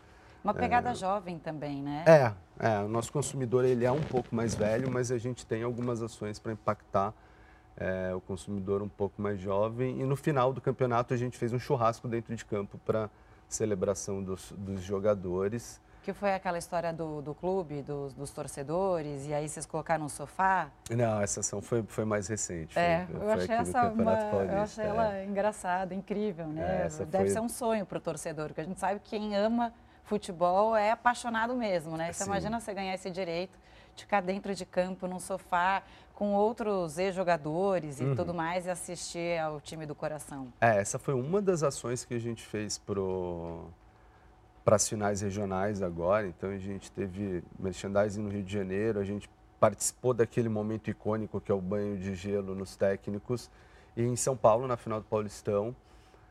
Uma 0.44 0.54
pegada 0.54 0.90
é... 0.90 0.94
jovem 0.94 1.38
também, 1.38 1.82
né? 1.82 2.04
É, 2.06 2.32
é, 2.58 2.78
o 2.80 2.88
nosso 2.88 3.12
consumidor 3.12 3.64
ele 3.64 3.84
é 3.84 3.92
um 3.92 4.02
pouco 4.02 4.34
mais 4.34 4.54
velho, 4.54 4.90
mas 4.90 5.10
a 5.10 5.18
gente 5.18 5.44
tem 5.44 5.62
algumas 5.62 6.02
ações 6.02 6.38
para 6.38 6.52
impactar 6.52 7.12
é, 7.76 8.14
o 8.14 8.20
consumidor 8.20 8.82
um 8.82 8.88
pouco 8.88 9.20
mais 9.20 9.38
jovem. 9.38 10.00
E 10.00 10.04
no 10.04 10.16
final 10.16 10.52
do 10.52 10.60
campeonato 10.60 11.12
a 11.12 11.16
gente 11.16 11.36
fez 11.36 11.52
um 11.52 11.58
churrasco 11.58 12.08
dentro 12.08 12.34
de 12.34 12.44
campo 12.44 12.78
para 12.78 13.10
celebração 13.48 14.22
dos, 14.22 14.52
dos 14.52 14.82
jogadores. 14.82 15.80
Que 16.02 16.12
foi 16.12 16.34
aquela 16.34 16.56
história 16.56 16.92
do, 16.92 17.20
do 17.20 17.34
clube, 17.34 17.82
dos, 17.82 18.14
dos, 18.14 18.30
torcedores, 18.30 19.26
e 19.26 19.34
aí 19.34 19.48
vocês 19.48 19.66
colocaram 19.66 20.04
no 20.04 20.08
sofá? 20.08 20.70
Não, 20.88 21.20
essa 21.20 21.40
ação 21.40 21.60
foi, 21.60 21.82
foi 21.82 22.04
mais 22.04 22.28
recente. 22.28 22.78
É, 22.78 23.06
foi, 23.06 23.20
eu, 23.20 23.30
achei 23.32 23.54
essa 23.56 23.88
uma, 23.88 24.12
eu 24.12 24.60
achei 24.60 24.84
é. 24.84 24.86
ela 24.86 25.24
engraçada, 25.24 25.92
incrível, 25.96 26.46
né? 26.46 26.86
É, 26.86 27.04
Deve 27.06 27.24
foi... 27.24 27.28
ser 27.30 27.40
um 27.40 27.48
sonho 27.48 27.84
para 27.84 27.98
o 27.98 28.00
torcedor, 28.00 28.46
porque 28.46 28.60
a 28.60 28.64
gente 28.64 28.78
sabe 28.78 29.00
que 29.00 29.10
quem 29.10 29.36
ama 29.36 29.72
futebol 30.06 30.74
é 30.74 30.92
apaixonado 30.92 31.54
mesmo, 31.54 31.96
né? 31.96 32.10
Então 32.10 32.24
Sim. 32.24 32.30
imagina 32.30 32.60
você 32.60 32.72
ganhar 32.72 32.94
esse 32.94 33.10
direito 33.10 33.58
de 33.94 34.04
ficar 34.04 34.20
dentro 34.20 34.54
de 34.54 34.64
campo, 34.64 35.06
num 35.06 35.18
sofá, 35.18 35.82
com 36.14 36.32
outros 36.34 36.98
ex-jogadores 36.98 38.00
e 38.00 38.04
uhum. 38.04 38.14
tudo 38.14 38.32
mais, 38.32 38.66
e 38.66 38.70
assistir 38.70 39.38
ao 39.38 39.60
time 39.60 39.84
do 39.84 39.94
coração. 39.94 40.52
É, 40.60 40.78
essa 40.78 40.98
foi 40.98 41.14
uma 41.14 41.42
das 41.42 41.62
ações 41.62 42.04
que 42.04 42.14
a 42.14 42.18
gente 42.18 42.44
fez 42.44 42.78
pro 42.78 43.68
para 44.64 44.76
as 44.76 44.88
finais 44.88 45.20
regionais 45.20 45.80
agora. 45.80 46.26
Então 46.26 46.50
a 46.50 46.58
gente 46.58 46.90
teve 46.90 47.44
merchandising 47.58 48.20
no 48.20 48.28
Rio 48.28 48.42
de 48.42 48.52
Janeiro, 48.52 48.98
a 48.98 49.04
gente 49.04 49.30
participou 49.60 50.12
daquele 50.12 50.48
momento 50.48 50.90
icônico 50.90 51.40
que 51.40 51.52
é 51.52 51.54
o 51.54 51.60
banho 51.60 51.96
de 51.96 52.14
gelo 52.14 52.54
nos 52.54 52.74
técnicos. 52.76 53.48
E 53.96 54.02
em 54.02 54.16
São 54.16 54.36
Paulo, 54.36 54.66
na 54.66 54.76
final 54.76 55.00
do 55.00 55.06
Paulistão, 55.06 55.74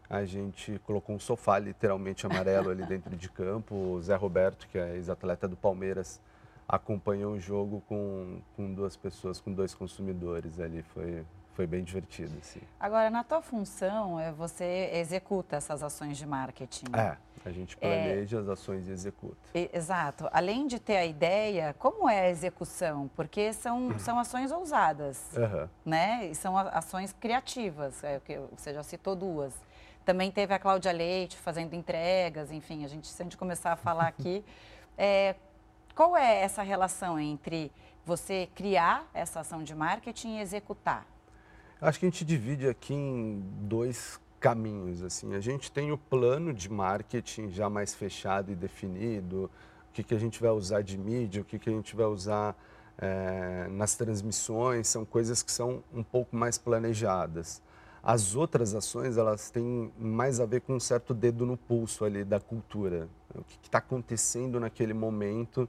a 0.09 0.25
gente 0.25 0.79
colocou 0.85 1.15
um 1.15 1.19
sofá 1.19 1.57
literalmente 1.57 2.25
amarelo 2.25 2.69
ali 2.69 2.85
dentro 2.85 3.15
de 3.15 3.29
campo. 3.29 3.75
O 3.75 4.01
Zé 4.01 4.15
Roberto, 4.15 4.67
que 4.67 4.77
é 4.77 4.95
ex-atleta 4.95 5.47
do 5.47 5.55
Palmeiras, 5.55 6.21
acompanhou 6.67 7.33
o 7.33 7.39
jogo 7.39 7.81
com, 7.87 8.39
com 8.55 8.73
duas 8.73 8.95
pessoas, 8.95 9.39
com 9.39 9.51
dois 9.51 9.73
consumidores 9.73 10.59
ali. 10.59 10.81
Foi, 10.81 11.25
foi 11.53 11.65
bem 11.65 11.83
divertido. 11.83 12.33
Assim. 12.39 12.61
Agora, 12.79 13.09
na 13.09 13.23
tua 13.23 13.41
função, 13.41 14.19
é, 14.19 14.31
você 14.31 14.91
executa 14.93 15.55
essas 15.55 15.81
ações 15.81 16.17
de 16.17 16.25
marketing. 16.25 16.85
É, 16.93 17.17
a 17.43 17.51
gente 17.51 17.77
planeja 17.77 18.37
é, 18.37 18.41
as 18.41 18.49
ações 18.49 18.87
e 18.87 18.91
executa. 18.91 19.37
Exato. 19.53 20.27
Além 20.31 20.67
de 20.67 20.79
ter 20.79 20.97
a 20.97 21.05
ideia, 21.05 21.75
como 21.77 22.09
é 22.09 22.21
a 22.21 22.29
execução? 22.29 23.09
Porque 23.15 23.53
são, 23.53 23.97
são 23.99 24.19
ações 24.19 24.51
ousadas, 24.51 25.31
uhum. 25.35 25.69
né? 25.85 26.27
E 26.27 26.35
são 26.35 26.57
ações 26.57 27.13
criativas, 27.13 28.03
é, 28.03 28.19
que 28.19 28.39
você 28.55 28.73
já 28.73 28.83
citou 28.83 29.15
duas. 29.15 29.53
Também 30.05 30.31
teve 30.31 30.53
a 30.53 30.59
Cláudia 30.59 30.91
Leite 30.91 31.35
fazendo 31.35 31.73
entregas, 31.73 32.51
enfim, 32.51 32.85
a 32.85 32.87
gente, 32.87 33.07
se 33.07 33.21
a 33.21 33.25
gente 33.25 33.35
começar 33.35 33.71
a 33.71 33.75
falar 33.75 34.07
aqui, 34.07 34.45
é, 34.97 35.35
qual 35.95 36.15
é 36.15 36.41
essa 36.41 36.61
relação 36.61 37.19
entre 37.19 37.71
você 38.05 38.47
criar 38.53 39.09
essa 39.13 39.39
ação 39.39 39.63
de 39.63 39.73
marketing 39.73 40.37
e 40.37 40.41
executar? 40.41 41.07
Acho 41.81 41.99
que 41.99 42.05
a 42.05 42.09
gente 42.09 42.23
divide 42.23 42.67
aqui 42.67 42.93
em 42.93 43.41
dois 43.61 44.19
caminhos. 44.39 45.01
Assim, 45.01 45.33
a 45.33 45.39
gente 45.39 45.71
tem 45.71 45.91
o 45.91 45.97
plano 45.97 46.53
de 46.53 46.69
marketing 46.69 47.49
já 47.49 47.67
mais 47.67 47.95
fechado 47.95 48.51
e 48.51 48.55
definido, 48.55 49.49
o 49.89 49.93
que, 49.93 50.03
que 50.03 50.13
a 50.13 50.19
gente 50.19 50.39
vai 50.39 50.51
usar 50.51 50.83
de 50.83 50.97
mídia, 50.97 51.41
o 51.41 51.45
que, 51.45 51.57
que 51.57 51.69
a 51.69 51.73
gente 51.73 51.95
vai 51.95 52.05
usar 52.05 52.55
é, 52.97 53.67
nas 53.71 53.95
transmissões, 53.95 54.87
são 54.87 55.03
coisas 55.03 55.41
que 55.41 55.51
são 55.51 55.83
um 55.91 56.03
pouco 56.03 56.35
mais 56.35 56.57
planejadas. 56.59 57.61
As 58.05 58.35
outras 58.35 58.75
ações, 58.75 59.17
elas 59.17 59.49
têm 59.49 59.91
mais 59.97 60.39
a 60.39 60.45
ver 60.45 60.61
com 60.61 60.75
um 60.75 60.79
certo 60.79 61.11
dedo 61.11 61.43
no 61.43 61.57
pulso 61.57 62.05
ali 62.05 62.23
da 62.23 62.39
cultura. 62.39 63.09
O 63.33 63.43
que 63.43 63.57
está 63.63 63.79
acontecendo 63.79 64.59
naquele 64.59 64.93
momento. 64.93 65.67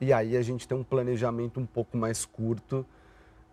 E 0.00 0.12
aí 0.12 0.36
a 0.36 0.42
gente 0.42 0.66
tem 0.66 0.76
um 0.76 0.82
planejamento 0.82 1.60
um 1.60 1.66
pouco 1.66 1.96
mais 1.96 2.24
curto 2.24 2.84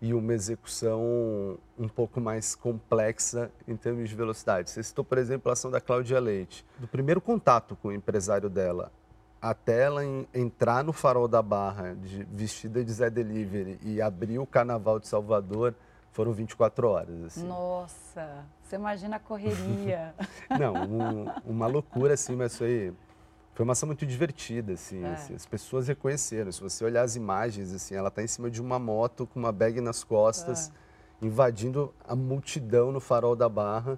e 0.01 0.11
uma 0.11 0.33
execução 0.33 1.57
um 1.77 1.87
pouco 1.87 2.19
mais 2.19 2.55
complexa 2.55 3.51
em 3.67 3.75
termos 3.75 4.09
de 4.09 4.15
velocidade. 4.15 4.71
Você 4.71 4.81
citou, 4.81 5.05
por 5.05 5.19
exemplo, 5.19 5.51
a 5.51 5.53
ação 5.53 5.69
da 5.69 5.79
Cláudia 5.79 6.19
Leite. 6.19 6.65
Do 6.79 6.87
primeiro 6.87 7.21
contato 7.21 7.75
com 7.75 7.89
o 7.89 7.93
empresário 7.93 8.49
dela 8.49 8.91
até 9.41 9.83
ela 9.83 10.01
entrar 10.33 10.83
no 10.83 10.91
farol 10.91 11.27
da 11.27 11.39
Barra, 11.39 11.93
de, 11.93 12.23
vestida 12.23 12.83
de 12.83 12.91
Zé 12.91 13.11
Delivery, 13.11 13.77
e 13.83 14.01
abrir 14.01 14.39
o 14.39 14.45
Carnaval 14.45 14.99
de 14.99 15.07
Salvador, 15.07 15.75
foram 16.15 16.31
24 16.31 16.87
horas. 16.87 17.23
Assim. 17.25 17.45
Nossa, 17.45 18.45
você 18.63 18.77
imagina 18.77 19.17
a 19.17 19.19
correria. 19.19 20.15
Não, 20.57 20.73
um, 20.73 21.25
uma 21.45 21.67
loucura 21.67 22.13
assim, 22.13 22.35
mas 22.37 22.57
foi 22.57 22.93
foi 23.53 23.63
uma 23.63 23.71
ação 23.71 23.87
muito 23.87 24.05
divertida, 24.05 24.73
assim, 24.73 25.01
é. 25.01 25.13
assim, 25.13 25.33
as 25.33 25.45
pessoas 25.45 25.87
reconheceram. 25.87 26.51
Se 26.51 26.59
você 26.59 26.83
olhar 26.83 27.03
as 27.03 27.15
imagens, 27.15 27.73
assim, 27.73 27.95
ela 27.95 28.09
está 28.09 28.21
em 28.21 28.27
cima 28.27 28.49
de 28.49 28.61
uma 28.61 28.77
moto 28.77 29.25
com 29.25 29.39
uma 29.39 29.51
bag 29.51 29.79
nas 29.79 30.03
costas, 30.03 30.69
é. 31.21 31.25
invadindo 31.25 31.93
a 32.05 32.17
multidão 32.17 32.91
no 32.91 32.99
farol 32.99 33.33
da 33.33 33.47
Barra 33.47 33.97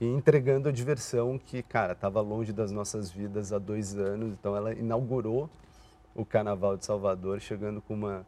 e 0.00 0.06
entregando 0.06 0.68
a 0.68 0.72
diversão 0.72 1.36
que, 1.38 1.60
cara, 1.60 1.92
estava 1.92 2.20
longe 2.20 2.52
das 2.52 2.70
nossas 2.70 3.10
vidas 3.10 3.52
há 3.52 3.58
dois 3.58 3.96
anos. 3.96 4.32
Então, 4.32 4.56
ela 4.56 4.72
inaugurou 4.72 5.50
o 6.14 6.24
Carnaval 6.24 6.76
de 6.76 6.84
Salvador, 6.84 7.40
chegando 7.40 7.82
com 7.82 7.94
uma 7.94 8.24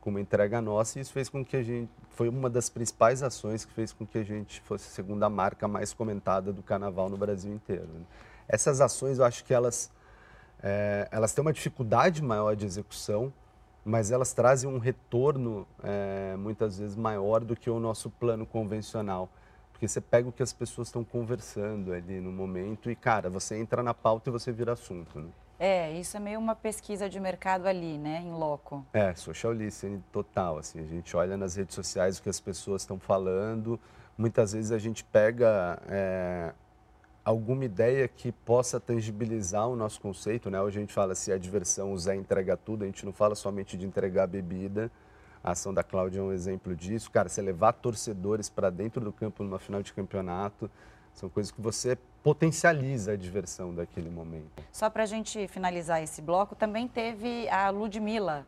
com 0.00 0.10
uma 0.10 0.20
entrega 0.20 0.60
nossa 0.60 0.98
e 0.98 1.02
isso 1.02 1.12
fez 1.12 1.28
com 1.28 1.44
que 1.44 1.56
a 1.56 1.62
gente 1.62 1.90
foi 2.10 2.28
uma 2.28 2.50
das 2.50 2.68
principais 2.68 3.22
ações 3.22 3.64
que 3.64 3.72
fez 3.72 3.92
com 3.92 4.06
que 4.06 4.18
a 4.18 4.22
gente 4.22 4.60
fosse 4.62 4.86
a 4.88 4.90
segunda 4.90 5.28
marca 5.28 5.68
mais 5.68 5.92
comentada 5.92 6.52
do 6.52 6.62
Carnaval 6.62 7.08
no 7.08 7.16
Brasil 7.16 7.52
inteiro. 7.52 7.86
Né? 7.86 8.04
Essas 8.48 8.80
ações, 8.80 9.18
eu 9.18 9.24
acho 9.24 9.44
que 9.44 9.54
elas, 9.54 9.90
é, 10.62 11.08
elas 11.10 11.32
têm 11.32 11.42
uma 11.42 11.52
dificuldade 11.52 12.22
maior 12.22 12.56
de 12.56 12.66
execução, 12.66 13.32
mas 13.84 14.10
elas 14.10 14.32
trazem 14.32 14.68
um 14.68 14.78
retorno 14.78 15.66
é, 15.82 16.34
muitas 16.36 16.78
vezes 16.78 16.96
maior 16.96 17.44
do 17.44 17.56
que 17.56 17.70
o 17.70 17.78
nosso 17.78 18.10
plano 18.10 18.44
convencional. 18.44 19.28
Porque 19.72 19.88
você 19.88 20.00
pega 20.00 20.28
o 20.28 20.32
que 20.32 20.42
as 20.42 20.52
pessoas 20.52 20.88
estão 20.88 21.02
conversando 21.02 21.92
ali 21.92 22.20
no 22.20 22.30
momento 22.30 22.90
e, 22.90 22.96
cara, 22.96 23.30
você 23.30 23.56
entra 23.56 23.82
na 23.82 23.94
pauta 23.94 24.28
e 24.28 24.32
você 24.32 24.52
vira 24.52 24.72
assunto. 24.72 25.20
Né? 25.20 25.30
É, 25.62 25.92
isso 25.92 26.16
é 26.16 26.20
meio 26.20 26.40
uma 26.40 26.56
pesquisa 26.56 27.06
de 27.06 27.20
mercado 27.20 27.66
ali, 27.66 27.98
né, 27.98 28.22
em 28.24 28.32
loco. 28.32 28.82
É, 28.94 29.14
social 29.14 29.52
listening 29.52 30.02
total, 30.10 30.56
assim, 30.56 30.80
a 30.80 30.86
gente 30.86 31.14
olha 31.14 31.36
nas 31.36 31.54
redes 31.54 31.74
sociais 31.74 32.18
o 32.18 32.22
que 32.22 32.30
as 32.30 32.40
pessoas 32.40 32.80
estão 32.80 32.98
falando, 32.98 33.78
muitas 34.16 34.54
vezes 34.54 34.72
a 34.72 34.78
gente 34.78 35.04
pega 35.04 35.78
é, 35.86 36.54
alguma 37.22 37.64
ideia 37.64 38.08
que 38.08 38.32
possa 38.32 38.80
tangibilizar 38.80 39.68
o 39.68 39.76
nosso 39.76 40.00
conceito, 40.00 40.50
né? 40.50 40.60
Hoje 40.62 40.78
a 40.78 40.80
gente 40.80 40.94
fala 40.94 41.14
se 41.14 41.30
a 41.30 41.36
diversão, 41.36 41.92
o 41.92 41.98
Zé 41.98 42.14
entrega 42.14 42.56
tudo, 42.56 42.84
a 42.84 42.86
gente 42.86 43.04
não 43.04 43.12
fala 43.12 43.34
somente 43.34 43.76
de 43.76 43.86
entregar 43.86 44.26
bebida. 44.26 44.90
A 45.42 45.52
ação 45.52 45.72
da 45.72 45.82
Cláudia 45.82 46.20
é 46.20 46.22
um 46.22 46.32
exemplo 46.32 46.74
disso. 46.74 47.10
Cara, 47.10 47.28
você 47.28 47.40
levar 47.40 47.72
torcedores 47.72 48.48
para 48.48 48.68
dentro 48.68 49.02
do 49.02 49.12
campo 49.12 49.42
numa 49.42 49.58
final 49.58 49.82
de 49.82 49.92
campeonato, 49.92 50.70
são 51.14 51.28
coisas 51.28 51.50
que 51.50 51.60
você 51.60 51.96
potencializa 52.22 53.12
a 53.12 53.16
diversão 53.16 53.74
daquele 53.74 54.10
momento. 54.10 54.62
Só 54.72 54.90
para 54.90 55.02
a 55.02 55.06
gente 55.06 55.48
finalizar 55.48 56.02
esse 56.02 56.20
bloco, 56.20 56.54
também 56.54 56.86
teve 56.86 57.48
a 57.48 57.70
Ludmilla, 57.70 58.46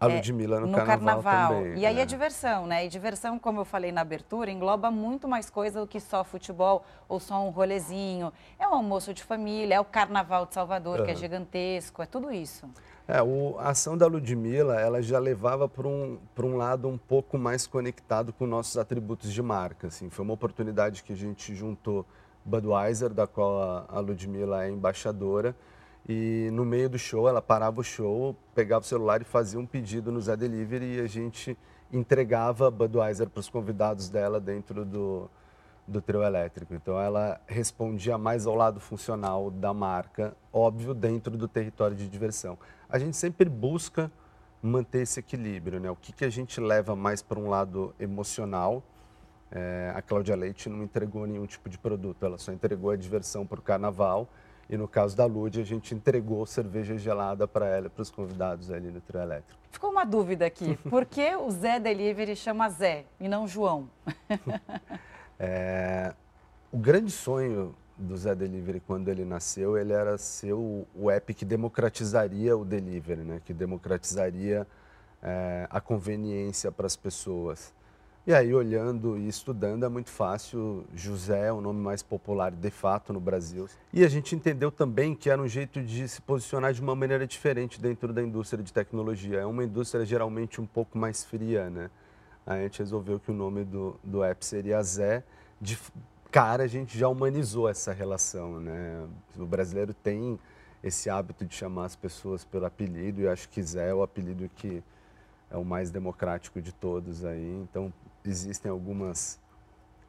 a 0.00 0.10
é, 0.10 0.16
Ludmilla 0.16 0.58
no, 0.60 0.66
no 0.66 0.78
carnaval, 0.78 1.22
carnaval. 1.22 1.54
Também, 1.56 1.78
e 1.78 1.84
aí 1.84 1.98
é. 1.98 2.02
a 2.02 2.04
diversão, 2.06 2.66
né? 2.66 2.86
E 2.86 2.88
diversão, 2.88 3.38
como 3.38 3.60
eu 3.60 3.64
falei 3.66 3.92
na 3.92 4.00
abertura, 4.00 4.50
engloba 4.50 4.90
muito 4.90 5.28
mais 5.28 5.50
coisa 5.50 5.80
do 5.80 5.86
que 5.86 6.00
só 6.00 6.24
futebol 6.24 6.84
ou 7.06 7.20
só 7.20 7.44
um 7.46 7.50
rolezinho. 7.50 8.32
É 8.58 8.66
o 8.66 8.72
almoço 8.72 9.12
de 9.12 9.22
família, 9.22 9.74
é 9.74 9.80
o 9.80 9.84
carnaval 9.84 10.46
de 10.46 10.54
Salvador, 10.54 11.00
uhum. 11.00 11.04
que 11.04 11.10
é 11.10 11.14
gigantesco, 11.14 12.02
é 12.02 12.06
tudo 12.06 12.32
isso. 12.32 12.66
É, 13.06 13.20
o, 13.22 13.56
a 13.58 13.70
ação 13.70 13.98
da 13.98 14.06
Ludmilla, 14.06 14.80
ela 14.80 15.02
já 15.02 15.18
levava 15.18 15.68
para 15.68 15.86
um, 15.86 16.18
um 16.38 16.56
lado 16.56 16.88
um 16.88 16.96
pouco 16.96 17.36
mais 17.36 17.66
conectado 17.66 18.32
com 18.32 18.46
nossos 18.46 18.78
atributos 18.78 19.32
de 19.32 19.42
marca. 19.42 19.88
Assim. 19.88 20.08
Foi 20.08 20.24
uma 20.24 20.32
oportunidade 20.32 21.02
que 21.02 21.12
a 21.12 21.16
gente 21.16 21.54
juntou 21.54 22.06
Budweiser, 22.44 23.10
da 23.10 23.26
qual 23.26 23.60
a, 23.62 23.84
a 23.88 24.00
Ludmilla 24.00 24.64
é 24.64 24.70
embaixadora, 24.70 25.54
e 26.12 26.50
no 26.50 26.64
meio 26.64 26.90
do 26.90 26.98
show, 26.98 27.28
ela 27.28 27.40
parava 27.40 27.80
o 27.80 27.84
show, 27.84 28.34
pegava 28.52 28.84
o 28.84 28.84
celular 28.84 29.22
e 29.22 29.24
fazia 29.24 29.60
um 29.60 29.64
pedido 29.64 30.10
no 30.10 30.20
Zé 30.20 30.36
Delivery 30.36 30.96
e 30.96 31.00
a 31.00 31.06
gente 31.06 31.56
entregava 31.92 32.68
Budweiser 32.68 33.30
para 33.30 33.38
os 33.38 33.48
convidados 33.48 34.08
dela 34.08 34.40
dentro 34.40 34.84
do, 34.84 35.30
do 35.86 36.02
trio 36.02 36.24
elétrico. 36.24 36.74
Então 36.74 36.98
ela 36.98 37.40
respondia 37.46 38.18
mais 38.18 38.44
ao 38.44 38.56
lado 38.56 38.80
funcional 38.80 39.52
da 39.52 39.72
marca, 39.72 40.36
óbvio, 40.52 40.94
dentro 40.94 41.36
do 41.36 41.46
território 41.46 41.96
de 41.96 42.08
diversão. 42.08 42.58
A 42.88 42.98
gente 42.98 43.16
sempre 43.16 43.48
busca 43.48 44.10
manter 44.60 45.02
esse 45.02 45.20
equilíbrio, 45.20 45.78
né? 45.78 45.92
O 45.92 45.96
que, 45.96 46.12
que 46.12 46.24
a 46.24 46.30
gente 46.30 46.60
leva 46.60 46.96
mais 46.96 47.22
para 47.22 47.38
um 47.38 47.48
lado 47.48 47.94
emocional? 48.00 48.82
É, 49.48 49.92
a 49.94 50.02
Cláudia 50.02 50.34
Leite 50.34 50.68
não 50.68 50.82
entregou 50.82 51.24
nenhum 51.24 51.46
tipo 51.46 51.68
de 51.68 51.78
produto, 51.78 52.26
ela 52.26 52.36
só 52.36 52.52
entregou 52.52 52.90
a 52.90 52.96
diversão 52.96 53.46
para 53.46 53.60
o 53.60 53.62
carnaval 53.62 54.28
e 54.70 54.76
no 54.76 54.86
caso 54.86 55.16
da 55.16 55.26
Lud, 55.26 55.60
a 55.60 55.64
gente 55.64 55.96
entregou 55.96 56.46
cerveja 56.46 56.96
gelada 56.96 57.48
para 57.48 57.66
ela 57.66 57.90
para 57.90 58.02
os 58.02 58.10
convidados 58.10 58.70
ali 58.70 58.88
no 58.88 59.00
trio 59.00 59.20
elétrico. 59.20 59.58
Ficou 59.68 59.90
uma 59.90 60.04
dúvida 60.04 60.46
aqui. 60.46 60.76
Por 60.88 61.04
que 61.04 61.34
o 61.34 61.50
Zé 61.50 61.80
Delivery 61.80 62.36
chama 62.36 62.68
Zé 62.70 63.04
e 63.18 63.28
não 63.28 63.48
João? 63.48 63.90
é, 65.36 66.14
o 66.70 66.78
grande 66.78 67.10
sonho 67.10 67.74
do 67.98 68.16
Zé 68.16 68.32
Delivery 68.32 68.78
quando 68.86 69.08
ele 69.08 69.24
nasceu, 69.24 69.76
ele 69.76 69.92
era 69.92 70.16
ser 70.16 70.52
o, 70.52 70.86
o 70.94 71.10
app 71.10 71.34
que 71.34 71.44
democratizaria 71.44 72.56
o 72.56 72.64
delivery, 72.64 73.22
né? 73.22 73.42
que 73.44 73.52
democratizaria 73.52 74.64
é, 75.20 75.66
a 75.68 75.80
conveniência 75.80 76.70
para 76.70 76.86
as 76.86 76.94
pessoas. 76.94 77.74
E 78.26 78.34
aí, 78.34 78.52
olhando 78.52 79.16
e 79.16 79.26
estudando, 79.28 79.84
é 79.84 79.88
muito 79.88 80.10
fácil. 80.10 80.84
José 80.94 81.46
é 81.46 81.52
o 81.52 81.60
nome 81.62 81.80
mais 81.80 82.02
popular 82.02 82.52
de 82.52 82.70
fato 82.70 83.14
no 83.14 83.18
Brasil. 83.18 83.66
E 83.94 84.04
a 84.04 84.08
gente 84.08 84.34
entendeu 84.34 84.70
também 84.70 85.14
que 85.14 85.30
era 85.30 85.40
um 85.40 85.48
jeito 85.48 85.82
de 85.82 86.06
se 86.06 86.20
posicionar 86.20 86.74
de 86.74 86.82
uma 86.82 86.94
maneira 86.94 87.26
diferente 87.26 87.80
dentro 87.80 88.12
da 88.12 88.22
indústria 88.22 88.62
de 88.62 88.72
tecnologia. 88.74 89.38
É 89.38 89.46
uma 89.46 89.64
indústria 89.64 90.04
geralmente 90.04 90.60
um 90.60 90.66
pouco 90.66 90.98
mais 90.98 91.24
fria, 91.24 91.70
né? 91.70 91.90
A 92.46 92.56
gente 92.58 92.80
resolveu 92.80 93.18
que 93.18 93.30
o 93.30 93.34
nome 93.34 93.64
do, 93.64 93.98
do 94.04 94.22
app 94.22 94.44
seria 94.44 94.82
Zé. 94.82 95.24
De 95.58 95.78
cara, 96.30 96.64
a 96.64 96.66
gente 96.66 96.98
já 96.98 97.08
humanizou 97.08 97.70
essa 97.70 97.90
relação, 97.90 98.60
né? 98.60 99.08
O 99.38 99.46
brasileiro 99.46 99.94
tem 99.94 100.38
esse 100.84 101.08
hábito 101.08 101.46
de 101.46 101.54
chamar 101.54 101.86
as 101.86 101.96
pessoas 101.96 102.44
pelo 102.44 102.66
apelido 102.66 103.22
e 103.22 103.28
acho 103.28 103.48
que 103.48 103.62
Zé 103.62 103.88
é 103.88 103.94
o 103.94 104.02
apelido 104.02 104.48
que 104.56 104.82
é 105.50 105.56
o 105.56 105.64
mais 105.64 105.90
democrático 105.90 106.60
de 106.60 106.72
todos 106.72 107.24
aí. 107.24 107.60
Então, 107.62 107.92
existem 108.24 108.70
algumas 108.70 109.40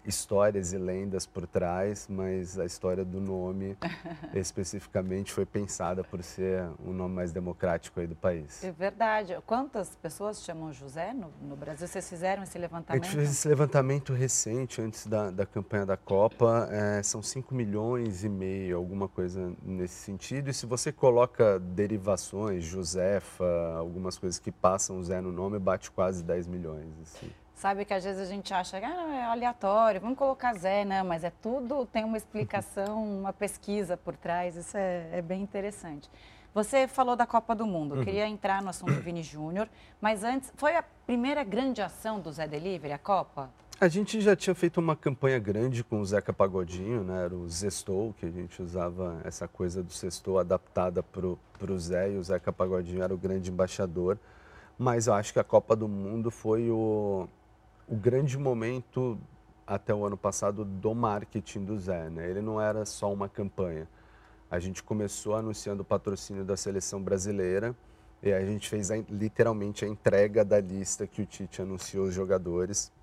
histórias 0.05 0.73
e 0.73 0.77
lendas 0.77 1.25
por 1.25 1.45
trás, 1.45 2.07
mas 2.09 2.57
a 2.57 2.65
história 2.65 3.05
do 3.05 3.19
nome 3.19 3.77
especificamente 4.33 5.31
foi 5.31 5.45
pensada 5.45 6.03
por 6.03 6.23
ser 6.23 6.67
um 6.83 6.91
nome 6.91 7.15
mais 7.15 7.31
democrático 7.31 7.99
aí 7.99 8.07
do 8.07 8.15
país. 8.15 8.63
É 8.63 8.71
verdade. 8.71 9.37
Quantas 9.45 9.95
pessoas 9.95 10.43
chamam 10.43 10.73
José 10.73 11.13
no, 11.13 11.31
no 11.41 11.55
Brasil? 11.55 11.87
Vocês 11.87 12.09
fizeram 12.09 12.43
esse 12.43 12.57
levantamento? 12.57 13.03
A 13.03 13.05
gente 13.05 13.15
fez 13.15 13.31
esse 13.31 13.47
levantamento 13.47 14.13
recente, 14.13 14.81
antes 14.81 15.05
da, 15.05 15.29
da 15.29 15.45
campanha 15.45 15.85
da 15.85 15.97
Copa. 15.97 16.67
É, 16.71 17.03
são 17.03 17.21
5 17.21 17.53
milhões 17.53 18.23
e 18.23 18.29
meio, 18.29 18.77
alguma 18.77 19.07
coisa 19.07 19.53
nesse 19.61 19.95
sentido. 19.95 20.49
E 20.49 20.53
se 20.53 20.65
você 20.65 20.91
coloca 20.91 21.59
derivações, 21.59 22.63
Josefa, 22.63 23.75
algumas 23.77 24.17
coisas 24.17 24.39
que 24.39 24.51
passam 24.51 25.01
Zé 25.03 25.21
no 25.21 25.31
nome, 25.31 25.59
bate 25.59 25.91
quase 25.91 26.23
10 26.23 26.47
milhões. 26.47 26.89
Assim. 27.01 27.31
Sabe 27.61 27.85
que 27.85 27.93
às 27.93 28.03
vezes 28.03 28.19
a 28.19 28.25
gente 28.25 28.51
acha 28.51 28.79
que 28.79 28.85
ah, 28.87 29.13
é 29.13 29.23
aleatório, 29.25 30.01
vamos 30.01 30.17
colocar 30.17 30.51
Zé, 30.55 30.83
não, 30.83 31.05
mas 31.05 31.23
é 31.23 31.29
tudo, 31.29 31.85
tem 31.85 32.03
uma 32.03 32.17
explicação, 32.17 33.03
uma 33.21 33.31
pesquisa 33.31 33.95
por 33.95 34.15
trás, 34.15 34.55
isso 34.55 34.75
é, 34.75 35.07
é 35.11 35.21
bem 35.21 35.43
interessante. 35.43 36.09
Você 36.55 36.87
falou 36.87 37.15
da 37.15 37.27
Copa 37.27 37.53
do 37.53 37.67
Mundo, 37.67 37.93
uhum. 37.93 38.03
queria 38.03 38.27
entrar 38.27 38.63
no 38.63 38.69
assunto 38.69 38.93
Vini 38.93 39.21
Júnior, 39.21 39.69
mas 40.01 40.23
antes, 40.23 40.51
foi 40.55 40.75
a 40.75 40.83
primeira 41.05 41.43
grande 41.43 41.83
ação 41.83 42.19
do 42.19 42.31
Zé 42.31 42.47
Delivery, 42.47 42.93
a 42.93 42.97
Copa? 42.97 43.47
A 43.79 43.87
gente 43.87 44.19
já 44.21 44.35
tinha 44.35 44.55
feito 44.55 44.79
uma 44.79 44.95
campanha 44.95 45.37
grande 45.37 45.83
com 45.83 46.01
o 46.01 46.05
Zeca 46.05 46.33
Pagodinho, 46.33 47.03
né? 47.03 47.25
era 47.25 47.35
o 47.35 47.47
Zestou, 47.47 48.15
que 48.19 48.25
a 48.25 48.31
gente 48.31 48.59
usava 48.59 49.21
essa 49.23 49.47
coisa 49.47 49.83
do 49.83 49.93
Sextou 49.93 50.39
adaptada 50.39 51.03
para 51.03 51.71
o 51.71 51.79
Zé, 51.79 52.09
e 52.11 52.17
o 52.17 52.23
Zeca 52.23 52.51
Pagodinho 52.51 53.03
era 53.03 53.13
o 53.13 53.17
grande 53.17 53.51
embaixador. 53.51 54.17
Mas 54.79 55.05
eu 55.05 55.13
acho 55.13 55.31
que 55.31 55.37
a 55.37 55.43
Copa 55.43 55.75
do 55.75 55.87
Mundo 55.87 56.31
foi 56.31 56.71
o, 56.71 57.29
o 57.91 57.95
grande 57.97 58.37
momento 58.37 59.19
até 59.67 59.93
o 59.93 60.05
ano 60.05 60.15
passado 60.15 60.63
do 60.63 60.95
marketing 60.95 61.65
do 61.65 61.77
Zé. 61.77 62.09
Né? 62.09 62.29
Ele 62.29 62.41
não 62.41 62.59
era 62.59 62.85
só 62.85 63.11
uma 63.11 63.27
campanha. 63.27 63.85
A 64.49 64.59
gente 64.59 64.81
começou 64.81 65.35
anunciando 65.35 65.81
o 65.81 65.85
patrocínio 65.85 66.45
da 66.45 66.55
seleção 66.55 67.01
brasileira 67.01 67.75
e 68.23 68.31
a 68.31 68.39
gente 68.45 68.69
fez 68.69 68.91
a, 68.91 68.95
literalmente 69.09 69.83
a 69.83 69.89
entrega 69.89 70.45
da 70.45 70.61
lista 70.61 71.05
que 71.05 71.21
o 71.21 71.25
Tite 71.25 71.61
anunciou 71.61 72.05
os 72.05 72.13
jogadores. 72.13 72.93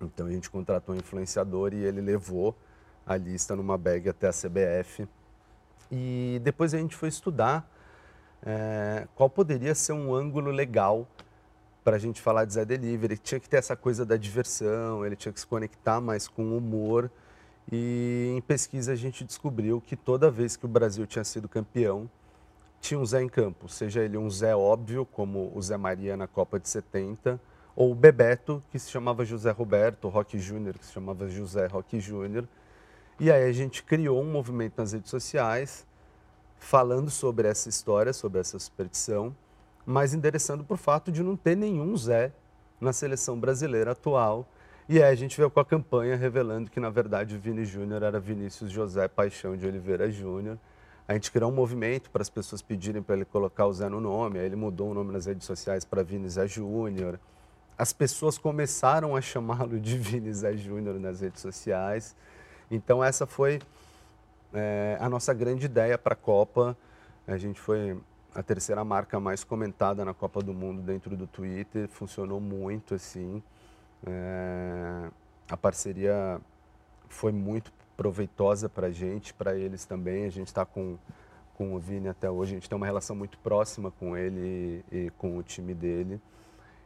Então 0.00 0.28
a 0.28 0.30
gente 0.30 0.48
contratou 0.48 0.94
um 0.94 0.98
influenciador 0.98 1.74
e 1.74 1.78
ele 1.84 2.00
levou 2.00 2.56
a 3.04 3.16
lista 3.16 3.56
numa 3.56 3.76
bag 3.76 4.08
até 4.08 4.28
a 4.28 4.32
CBF. 4.32 5.08
E 5.90 6.40
depois 6.44 6.72
a 6.74 6.78
gente 6.78 6.94
foi 6.94 7.08
estudar 7.08 7.68
é, 8.44 9.08
qual 9.16 9.28
poderia 9.28 9.74
ser 9.74 9.94
um 9.94 10.14
ângulo 10.14 10.52
legal 10.52 11.08
para 11.84 11.96
a 11.96 11.98
gente 11.98 12.20
falar 12.20 12.44
de 12.44 12.54
Zé 12.54 12.64
Delivery. 12.64 13.18
Tinha 13.18 13.40
que 13.40 13.48
ter 13.48 13.56
essa 13.56 13.76
coisa 13.76 14.04
da 14.04 14.16
diversão, 14.16 15.04
ele 15.04 15.16
tinha 15.16 15.32
que 15.32 15.40
se 15.40 15.46
conectar 15.46 16.00
mais 16.00 16.28
com 16.28 16.44
o 16.44 16.56
humor. 16.56 17.10
E 17.70 18.32
em 18.36 18.40
pesquisa 18.40 18.92
a 18.92 18.96
gente 18.96 19.24
descobriu 19.24 19.80
que 19.80 19.96
toda 19.96 20.30
vez 20.30 20.56
que 20.56 20.64
o 20.64 20.68
Brasil 20.68 21.06
tinha 21.06 21.24
sido 21.24 21.48
campeão, 21.48 22.10
tinha 22.80 22.98
um 22.98 23.06
Zé 23.06 23.22
em 23.22 23.28
campo, 23.28 23.68
seja 23.68 24.02
ele 24.02 24.18
um 24.18 24.28
Zé 24.28 24.56
óbvio, 24.56 25.06
como 25.06 25.52
o 25.54 25.62
Zé 25.62 25.76
Maria 25.76 26.16
na 26.16 26.26
Copa 26.26 26.58
de 26.58 26.68
70, 26.68 27.40
ou 27.76 27.92
o 27.92 27.94
Bebeto, 27.94 28.62
que 28.70 28.78
se 28.78 28.90
chamava 28.90 29.24
José 29.24 29.50
Roberto, 29.50 30.08
Rock 30.08 30.38
Júnior, 30.38 30.76
que 30.76 30.84
se 30.84 30.92
chamava 30.92 31.28
José 31.28 31.66
Rock 31.66 32.00
Júnior. 32.00 32.46
E 33.20 33.30
aí 33.30 33.48
a 33.48 33.52
gente 33.52 33.82
criou 33.82 34.20
um 34.20 34.30
movimento 34.30 34.74
nas 34.78 34.92
redes 34.92 35.10
sociais 35.10 35.86
falando 36.58 37.10
sobre 37.10 37.48
essa 37.48 37.68
história, 37.68 38.12
sobre 38.12 38.40
essa 38.40 38.58
superstição, 38.58 39.34
mas 39.84 40.14
endereçando 40.14 40.64
o 40.68 40.76
fato 40.76 41.10
de 41.10 41.22
não 41.22 41.36
ter 41.36 41.56
nenhum 41.56 41.96
Zé 41.96 42.32
na 42.80 42.92
seleção 42.92 43.38
brasileira 43.38 43.92
atual. 43.92 44.46
E 44.88 45.02
aí 45.02 45.10
a 45.10 45.14
gente 45.14 45.36
veio 45.36 45.50
com 45.50 45.60
a 45.60 45.64
campanha 45.64 46.16
revelando 46.16 46.70
que, 46.70 46.80
na 46.80 46.90
verdade, 46.90 47.36
o 47.36 47.38
Vini 47.38 47.64
Júnior 47.64 48.02
era 48.02 48.18
Vinícius 48.18 48.70
José 48.70 49.06
Paixão 49.08 49.56
de 49.56 49.66
Oliveira 49.66 50.10
Júnior. 50.10 50.58
A 51.06 51.14
gente 51.14 51.30
criou 51.30 51.50
um 51.50 51.54
movimento 51.54 52.10
para 52.10 52.22
as 52.22 52.30
pessoas 52.30 52.62
pedirem 52.62 53.02
para 53.02 53.16
ele 53.16 53.24
colocar 53.24 53.66
o 53.66 53.72
Zé 53.72 53.88
no 53.88 54.00
nome, 54.00 54.38
aí 54.38 54.46
ele 54.46 54.56
mudou 54.56 54.90
o 54.90 54.94
nome 54.94 55.12
nas 55.12 55.26
redes 55.26 55.46
sociais 55.46 55.84
para 55.84 56.02
Vini 56.02 56.28
Zé 56.28 56.46
Júnior. 56.46 57.18
As 57.76 57.92
pessoas 57.92 58.38
começaram 58.38 59.16
a 59.16 59.20
chamá-lo 59.20 59.80
de 59.80 59.96
Vini 59.98 60.32
Zé 60.32 60.56
Júnior 60.56 60.98
nas 60.98 61.20
redes 61.20 61.40
sociais. 61.40 62.16
Então, 62.70 63.02
essa 63.02 63.26
foi 63.26 63.60
é, 64.52 64.96
a 65.00 65.08
nossa 65.08 65.32
grande 65.32 65.66
ideia 65.66 65.96
para 65.96 66.14
a 66.14 66.16
Copa. 66.16 66.76
A 67.26 67.36
gente 67.36 67.60
foi 67.60 67.96
a 68.34 68.42
terceira 68.42 68.82
marca 68.84 69.20
mais 69.20 69.44
comentada 69.44 70.04
na 70.04 70.14
Copa 70.14 70.42
do 70.42 70.54
Mundo 70.54 70.80
dentro 70.80 71.16
do 71.16 71.26
Twitter, 71.26 71.88
funcionou 71.88 72.40
muito 72.40 72.94
assim. 72.94 73.42
É, 74.06 75.10
a 75.48 75.56
parceria 75.56 76.40
foi 77.08 77.30
muito 77.30 77.72
proveitosa 77.96 78.68
para 78.68 78.86
a 78.86 78.90
gente, 78.90 79.34
para 79.34 79.54
eles 79.54 79.84
também. 79.84 80.24
A 80.24 80.30
gente 80.30 80.46
está 80.46 80.64
com, 80.64 80.96
com 81.54 81.74
o 81.74 81.78
Vini 81.78 82.08
até 82.08 82.30
hoje, 82.30 82.52
a 82.52 82.54
gente 82.54 82.68
tem 82.68 82.76
uma 82.76 82.86
relação 82.86 83.14
muito 83.14 83.38
próxima 83.38 83.90
com 83.90 84.16
ele 84.16 84.82
e, 84.90 84.96
e 84.96 85.10
com 85.10 85.36
o 85.36 85.42
time 85.42 85.74
dele. 85.74 86.18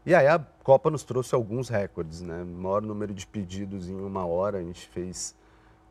E 0.05 0.15
aí 0.15 0.27
a 0.27 0.39
Copa 0.65 0.91
nos 0.91 1.05
trouxe 1.05 1.35
alguns 1.35 1.69
recordes, 1.69 2.23
né? 2.23 2.43
O 2.43 2.47
maior 2.47 2.83
número 2.83 3.15
de 3.15 3.27
pedidos 3.27 3.89
em 3.89 3.95
uma 3.95 4.27
hora, 4.27 4.59
a 4.59 4.63
gente 4.63 4.89
fez 4.89 5.35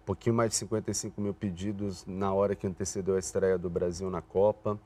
um 0.01 0.05
pouquinho 0.05 0.35
mais 0.35 0.51
de 0.51 0.57
55 0.57 1.19
mil 1.19 1.33
pedidos 1.33 2.05
na 2.05 2.33
hora 2.33 2.55
que 2.55 2.67
antecedeu 2.67 3.15
a 3.15 3.19
estreia 3.19 3.57
do 3.57 3.69
Brasil 3.69 4.09
na 4.09 4.21
Copa 4.21 4.77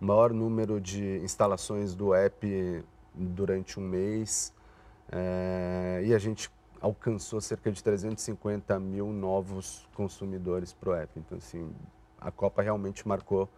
maior 0.00 0.32
número 0.32 0.80
de 0.80 1.18
instalações 1.18 1.94
do 1.94 2.14
app 2.14 2.84
durante 3.14 3.78
um 3.78 3.82
mês 3.82 4.52
é, 5.12 6.02
e 6.04 6.14
a 6.14 6.18
gente 6.18 6.50
alcançou 6.80 7.40
cerca 7.40 7.70
de 7.70 7.82
350 7.84 8.78
mil 8.80 9.12
novos 9.12 9.86
consumidores 9.94 10.72
para 10.72 10.90
o 10.90 10.94
app. 10.94 11.18
Então, 11.18 11.36
assim, 11.36 11.70
a 12.18 12.30
Copa 12.30 12.62
realmente 12.62 13.06
marcou 13.06 13.48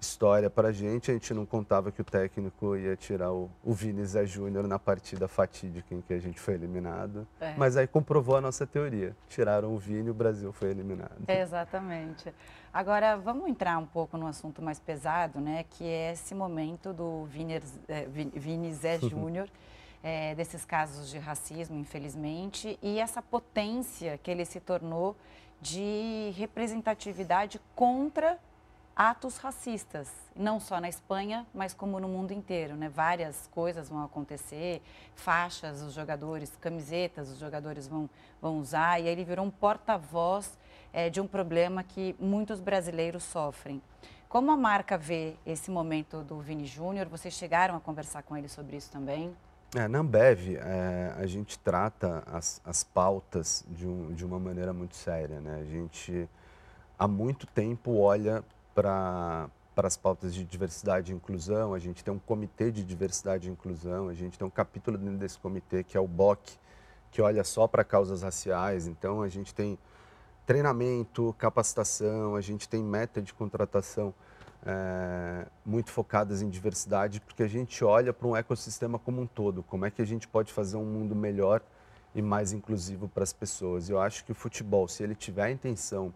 história 0.00 0.48
para 0.48 0.68
a 0.68 0.72
gente. 0.72 1.10
A 1.10 1.14
gente 1.14 1.32
não 1.34 1.44
contava 1.44 1.92
que 1.92 2.00
o 2.00 2.04
técnico 2.04 2.76
ia 2.76 2.96
tirar 2.96 3.32
o, 3.32 3.50
o 3.62 3.72
Vini 3.72 4.04
Zé 4.04 4.24
Júnior 4.24 4.66
na 4.66 4.78
partida 4.78 5.28
fatídica 5.28 5.94
em 5.94 6.00
que 6.00 6.14
a 6.14 6.18
gente 6.18 6.40
foi 6.40 6.54
eliminado. 6.54 7.26
É. 7.40 7.54
Mas 7.56 7.76
aí 7.76 7.86
comprovou 7.86 8.36
a 8.36 8.40
nossa 8.40 8.66
teoria. 8.66 9.14
Tiraram 9.28 9.74
o 9.74 9.78
Vini 9.78 10.08
e 10.08 10.10
o 10.10 10.14
Brasil 10.14 10.52
foi 10.52 10.70
eliminado. 10.70 11.22
É, 11.28 11.42
exatamente. 11.42 12.32
Agora, 12.72 13.16
vamos 13.16 13.48
entrar 13.48 13.78
um 13.78 13.86
pouco 13.86 14.16
no 14.16 14.26
assunto 14.26 14.62
mais 14.62 14.80
pesado, 14.80 15.40
né? 15.40 15.64
Que 15.70 15.84
é 15.84 16.12
esse 16.12 16.34
momento 16.34 16.92
do 16.92 17.24
Vini, 17.26 17.60
é, 17.88 18.06
Vini 18.06 18.72
Zé 18.72 18.98
Júnior. 19.00 19.48
É, 20.02 20.34
desses 20.34 20.64
casos 20.64 21.10
de 21.10 21.18
racismo, 21.18 21.76
infelizmente, 21.76 22.78
e 22.80 22.98
essa 22.98 23.20
potência 23.20 24.16
que 24.16 24.30
ele 24.30 24.46
se 24.46 24.58
tornou 24.58 25.14
de 25.60 26.32
representatividade 26.38 27.60
contra 27.74 28.38
atos 29.00 29.38
racistas, 29.38 30.10
não 30.36 30.60
só 30.60 30.78
na 30.78 30.86
Espanha, 30.86 31.46
mas 31.54 31.72
como 31.72 31.98
no 31.98 32.06
mundo 32.06 32.32
inteiro, 32.32 32.76
né? 32.76 32.86
Várias 32.90 33.48
coisas 33.50 33.88
vão 33.88 34.04
acontecer, 34.04 34.82
faixas 35.14 35.80
os 35.80 35.94
jogadores, 35.94 36.54
camisetas 36.60 37.30
os 37.30 37.38
jogadores 37.38 37.88
vão, 37.88 38.10
vão 38.42 38.58
usar, 38.58 39.00
e 39.00 39.06
aí 39.06 39.08
ele 39.08 39.24
virou 39.24 39.46
um 39.46 39.50
porta-voz 39.50 40.52
é, 40.92 41.08
de 41.08 41.18
um 41.18 41.26
problema 41.26 41.82
que 41.82 42.14
muitos 42.20 42.60
brasileiros 42.60 43.22
sofrem. 43.22 43.80
Como 44.28 44.50
a 44.50 44.56
marca 44.56 44.98
vê 44.98 45.34
esse 45.46 45.70
momento 45.70 46.22
do 46.22 46.38
Vini 46.38 46.66
Júnior? 46.66 47.06
Vocês 47.06 47.32
chegaram 47.32 47.74
a 47.76 47.80
conversar 47.80 48.22
com 48.22 48.36
ele 48.36 48.50
sobre 48.50 48.76
isso 48.76 48.90
também? 48.90 49.34
É, 49.74 49.88
na 49.88 50.00
Ambev, 50.00 50.56
é, 50.56 51.14
a 51.16 51.24
gente 51.24 51.58
trata 51.58 52.22
as, 52.26 52.60
as 52.66 52.84
pautas 52.84 53.64
de, 53.66 53.86
um, 53.86 54.12
de 54.12 54.26
uma 54.26 54.38
maneira 54.38 54.74
muito 54.74 54.94
séria. 54.94 55.40
Né? 55.40 55.58
A 55.58 55.64
gente, 55.64 56.28
há 56.98 57.08
muito 57.08 57.46
tempo, 57.46 57.96
olha 57.96 58.44
para 58.80 59.50
para 59.74 59.86
as 59.86 59.96
pautas 59.96 60.34
de 60.34 60.44
diversidade 60.44 61.12
e 61.12 61.14
inclusão, 61.14 61.72
a 61.72 61.78
gente 61.78 62.04
tem 62.04 62.12
um 62.12 62.18
comitê 62.18 62.70
de 62.70 62.84
diversidade 62.84 63.48
e 63.48 63.52
inclusão, 63.52 64.08
a 64.08 64.14
gente 64.14 64.38
tem 64.38 64.46
um 64.46 64.50
capítulo 64.50 64.98
dentro 64.98 65.16
desse 65.16 65.38
comitê 65.38 65.82
que 65.82 65.96
é 65.96 66.00
o 66.00 66.08
BOC, 66.08 66.58
que 67.10 67.22
olha 67.22 67.42
só 67.44 67.66
para 67.66 67.82
causas 67.82 68.22
raciais. 68.22 68.86
Então, 68.86 69.22
a 69.22 69.28
gente 69.28 69.54
tem 69.54 69.78
treinamento, 70.44 71.34
capacitação, 71.38 72.34
a 72.36 72.40
gente 72.40 72.68
tem 72.68 72.82
meta 72.82 73.22
de 73.22 73.32
contratação 73.32 74.12
é, 74.66 75.46
muito 75.64 75.90
focadas 75.90 76.42
em 76.42 76.50
diversidade, 76.50 77.20
porque 77.20 77.42
a 77.42 77.48
gente 77.48 77.82
olha 77.82 78.12
para 78.12 78.28
um 78.28 78.36
ecossistema 78.36 78.98
como 78.98 79.22
um 79.22 79.26
todo, 79.26 79.62
como 79.62 79.86
é 79.86 79.90
que 79.90 80.02
a 80.02 80.06
gente 80.06 80.28
pode 80.28 80.52
fazer 80.52 80.76
um 80.76 80.84
mundo 80.84 81.14
melhor 81.14 81.62
e 82.14 82.20
mais 82.20 82.52
inclusivo 82.52 83.08
para 83.08 83.22
as 83.22 83.32
pessoas. 83.32 83.88
Eu 83.88 83.98
acho 83.98 84.24
que 84.24 84.32
o 84.32 84.34
futebol, 84.34 84.86
se 84.88 85.02
ele 85.02 85.14
tiver 85.14 85.44
a 85.44 85.50
intenção 85.50 86.12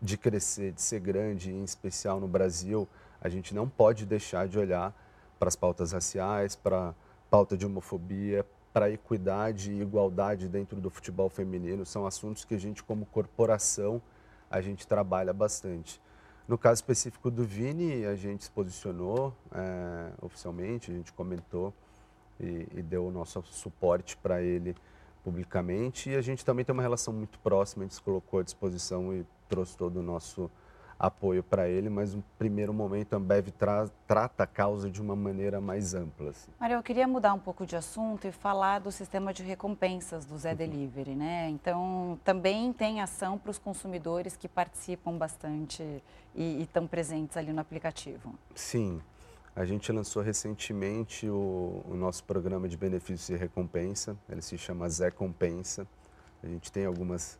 de 0.00 0.16
crescer, 0.16 0.72
de 0.72 0.82
ser 0.82 1.00
grande, 1.00 1.50
em 1.50 1.64
especial 1.64 2.20
no 2.20 2.28
Brasil, 2.28 2.88
a 3.20 3.28
gente 3.28 3.54
não 3.54 3.68
pode 3.68 4.04
deixar 4.04 4.46
de 4.48 4.58
olhar 4.58 4.94
para 5.38 5.48
as 5.48 5.56
pautas 5.56 5.92
raciais, 5.92 6.54
para 6.54 6.94
pauta 7.30 7.56
de 7.56 7.66
homofobia, 7.66 8.46
para 8.72 8.90
equidade 8.90 9.72
e 9.72 9.80
igualdade 9.80 10.48
dentro 10.48 10.80
do 10.80 10.90
futebol 10.90 11.28
feminino. 11.28 11.86
São 11.86 12.06
assuntos 12.06 12.44
que 12.44 12.54
a 12.54 12.58
gente, 12.58 12.82
como 12.82 13.06
corporação, 13.06 14.02
a 14.50 14.60
gente 14.60 14.86
trabalha 14.86 15.32
bastante. 15.32 16.00
No 16.46 16.58
caso 16.58 16.74
específico 16.78 17.30
do 17.30 17.44
Vini, 17.44 18.04
a 18.04 18.14
gente 18.14 18.44
se 18.44 18.50
posicionou 18.50 19.34
é, 19.52 20.10
oficialmente, 20.20 20.90
a 20.90 20.94
gente 20.94 21.12
comentou 21.12 21.72
e, 22.38 22.66
e 22.74 22.82
deu 22.82 23.06
o 23.06 23.10
nosso 23.10 23.42
suporte 23.44 24.16
para 24.16 24.42
ele 24.42 24.76
publicamente. 25.22 26.10
E 26.10 26.16
a 26.16 26.20
gente 26.20 26.44
também 26.44 26.64
tem 26.64 26.72
uma 26.72 26.82
relação 26.82 27.14
muito 27.14 27.38
próxima, 27.38 27.82
a 27.82 27.86
gente 27.86 27.94
se 27.94 28.02
colocou 28.02 28.40
à 28.40 28.42
disposição 28.42 29.14
e 29.14 29.24
trouxe 29.48 29.76
todo 29.76 30.00
o 30.00 30.02
nosso 30.02 30.50
apoio 30.98 31.42
para 31.42 31.68
ele, 31.68 31.88
mas 31.88 32.14
no 32.14 32.22
primeiro 32.38 32.72
momento 32.72 33.14
a 33.14 33.16
Ambev 33.16 33.50
tra 33.50 33.88
trata 34.06 34.44
a 34.44 34.46
causa 34.46 34.90
de 34.90 35.00
uma 35.00 35.16
maneira 35.16 35.60
mais 35.60 35.94
ampla. 35.94 36.30
Assim. 36.30 36.50
Maria, 36.58 36.76
eu 36.76 36.82
queria 36.82 37.06
mudar 37.06 37.34
um 37.34 37.38
pouco 37.38 37.66
de 37.66 37.76
assunto 37.76 38.26
e 38.26 38.32
falar 38.32 38.80
do 38.80 38.92
sistema 38.92 39.32
de 39.32 39.42
recompensas 39.42 40.24
do 40.24 40.36
Zé 40.38 40.50
uhum. 40.50 40.56
Delivery, 40.56 41.14
né? 41.14 41.48
Então, 41.50 42.18
também 42.24 42.72
tem 42.72 43.00
ação 43.00 43.38
para 43.38 43.50
os 43.50 43.58
consumidores 43.58 44.36
que 44.36 44.48
participam 44.48 45.16
bastante 45.16 45.82
e 46.34 46.62
estão 46.62 46.86
presentes 46.86 47.36
ali 47.36 47.52
no 47.52 47.60
aplicativo. 47.60 48.34
Sim, 48.54 49.00
a 49.54 49.64
gente 49.64 49.90
lançou 49.92 50.22
recentemente 50.22 51.28
o, 51.28 51.82
o 51.88 51.94
nosso 51.94 52.24
programa 52.24 52.68
de 52.68 52.76
benefícios 52.76 53.28
e 53.28 53.36
recompensa, 53.36 54.16
ele 54.28 54.42
se 54.42 54.56
chama 54.58 54.88
Zé 54.88 55.10
Compensa. 55.10 55.86
A 56.42 56.46
gente 56.46 56.70
tem 56.70 56.84
algumas 56.84 57.38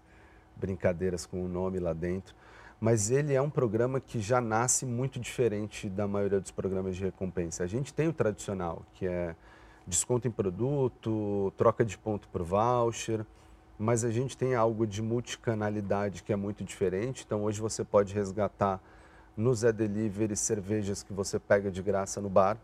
brincadeiras 0.56 1.26
com 1.26 1.44
o 1.44 1.48
nome 1.48 1.78
lá 1.78 1.92
dentro 1.92 2.34
mas 2.84 3.10
ele 3.10 3.32
é 3.32 3.40
um 3.40 3.48
programa 3.48 3.98
que 3.98 4.20
já 4.20 4.42
nasce 4.42 4.84
muito 4.84 5.18
diferente 5.18 5.88
da 5.88 6.06
maioria 6.06 6.38
dos 6.38 6.50
programas 6.50 6.96
de 6.96 7.02
recompensa. 7.02 7.64
A 7.64 7.66
gente 7.66 7.94
tem 7.94 8.08
o 8.08 8.12
tradicional, 8.12 8.82
que 8.92 9.06
é 9.06 9.34
desconto 9.86 10.28
em 10.28 10.30
produto, 10.30 11.50
troca 11.56 11.82
de 11.82 11.96
ponto 11.96 12.28
por 12.28 12.42
voucher, 12.42 13.24
mas 13.78 14.04
a 14.04 14.10
gente 14.10 14.36
tem 14.36 14.54
algo 14.54 14.86
de 14.86 15.00
multicanalidade 15.00 16.22
que 16.22 16.30
é 16.30 16.36
muito 16.36 16.62
diferente. 16.62 17.22
Então 17.24 17.44
hoje 17.44 17.58
você 17.58 17.82
pode 17.84 18.12
resgatar 18.12 18.78
no 19.34 19.54
Zé 19.54 19.72
Delivery 19.72 20.36
cervejas 20.36 21.02
que 21.02 21.12
você 21.14 21.38
pega 21.38 21.70
de 21.70 21.82
graça 21.82 22.20
no 22.20 22.28
bar, 22.28 22.58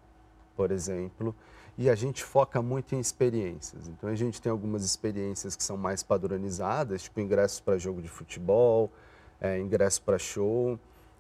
por 0.55 0.70
exemplo, 0.70 1.35
e 1.76 1.88
a 1.88 1.94
gente 1.94 2.22
foca 2.22 2.61
muito 2.61 2.94
em 2.94 3.00
experiências. 3.00 3.88
Então 3.88 4.09
a 4.09 4.14
gente 4.14 4.40
tem 4.40 4.50
algumas 4.50 4.85
experiências 4.85 5.56
que 5.56 5.62
são 5.62 5.76
mais 5.76 6.02
padronizadas, 6.02 7.02
tipo 7.02 7.20
ingressos 7.20 7.61
para 7.61 7.78
jogo 7.78 8.02
de 8.02 8.09
futebol, 8.09 8.90
é, 9.40 9.59
ingresso 9.59 10.02
para 10.02 10.18
show. 10.18 10.78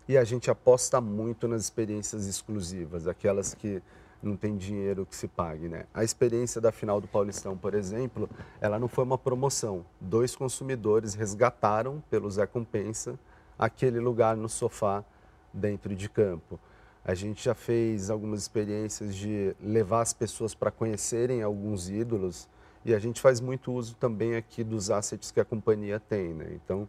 E 0.08 0.18
a 0.18 0.24
gente 0.24 0.50
aposta 0.50 1.00
muito 1.00 1.46
nas 1.46 1.62
experiências 1.62 2.26
exclusivas, 2.26 3.06
aquelas 3.06 3.54
que 3.54 3.82
não 4.22 4.36
tem 4.36 4.56
dinheiro 4.56 5.06
que 5.06 5.16
se 5.16 5.26
pague, 5.26 5.68
né? 5.68 5.84
A 5.94 6.04
experiência 6.04 6.60
da 6.60 6.70
final 6.70 7.00
do 7.00 7.08
Paulistão, 7.08 7.56
por 7.56 7.74
exemplo, 7.74 8.28
ela 8.60 8.78
não 8.78 8.88
foi 8.88 9.04
uma 9.04 9.16
promoção. 9.16 9.84
Dois 10.00 10.36
consumidores 10.36 11.14
resgataram 11.14 12.02
pelo 12.10 12.30
Zé 12.30 12.46
Compensa 12.46 13.18
aquele 13.58 13.98
lugar 13.98 14.36
no 14.36 14.48
sofá 14.48 15.04
dentro 15.52 15.94
de 15.94 16.08
campo. 16.08 16.58
A 17.04 17.14
gente 17.14 17.44
já 17.44 17.54
fez 17.54 18.10
algumas 18.10 18.42
experiências 18.42 19.14
de 19.14 19.54
levar 19.60 20.02
as 20.02 20.12
pessoas 20.12 20.54
para 20.54 20.70
conhecerem 20.70 21.42
alguns 21.42 21.88
ídolos 21.88 22.48
e 22.84 22.94
a 22.94 22.98
gente 22.98 23.20
faz 23.20 23.40
muito 23.40 23.72
uso 23.72 23.94
também 23.96 24.36
aqui 24.36 24.64
dos 24.64 24.90
assets 24.90 25.30
que 25.30 25.40
a 25.40 25.44
companhia 25.44 26.00
tem, 26.00 26.32
né? 26.32 26.50
Então, 26.52 26.88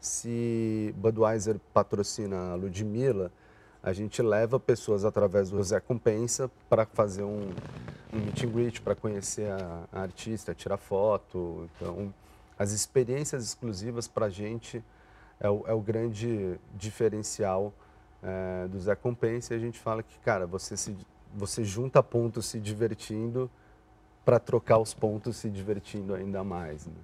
se 0.00 0.94
Budweiser 0.96 1.58
patrocina 1.72 2.52
a 2.52 2.54
Ludmilla, 2.54 3.32
a 3.82 3.92
gente 3.92 4.20
leva 4.20 4.58
pessoas 4.58 5.04
através 5.04 5.50
do 5.50 5.62
Zé 5.62 5.80
Compensa 5.80 6.50
para 6.68 6.86
fazer 6.86 7.22
um, 7.22 7.50
um 8.12 8.18
meet 8.18 8.44
and 8.44 8.50
greet, 8.50 8.80
para 8.82 8.94
conhecer 8.94 9.50
a, 9.50 9.84
a, 9.92 10.00
artista, 10.02 10.54
tirar 10.54 10.76
foto. 10.76 11.68
Então, 11.76 12.12
as 12.58 12.72
experiências 12.72 13.44
exclusivas 13.44 14.08
para 14.08 14.26
a 14.26 14.30
gente 14.30 14.82
é 15.38 15.48
o, 15.48 15.64
é 15.66 15.72
o, 15.72 15.80
grande 15.80 16.58
diferencial 16.74 17.72
é, 18.22 18.68
do 18.68 18.78
Zé 18.78 18.94
Compensa. 18.94 19.54
E 19.54 19.56
a 19.56 19.60
gente 19.60 19.78
fala 19.78 20.02
que, 20.02 20.18
cara, 20.20 20.46
você, 20.46 20.76
se, 20.76 20.96
você 21.34 21.64
junta 21.64 22.02
pontos 22.02 22.46
se 22.46 22.60
divertindo 22.60 23.50
para 24.24 24.40
trocar 24.40 24.78
os 24.78 24.92
pontos 24.92 25.36
se 25.36 25.48
divertindo 25.48 26.12
ainda 26.12 26.42
mais. 26.42 26.84
Né? 26.86 26.94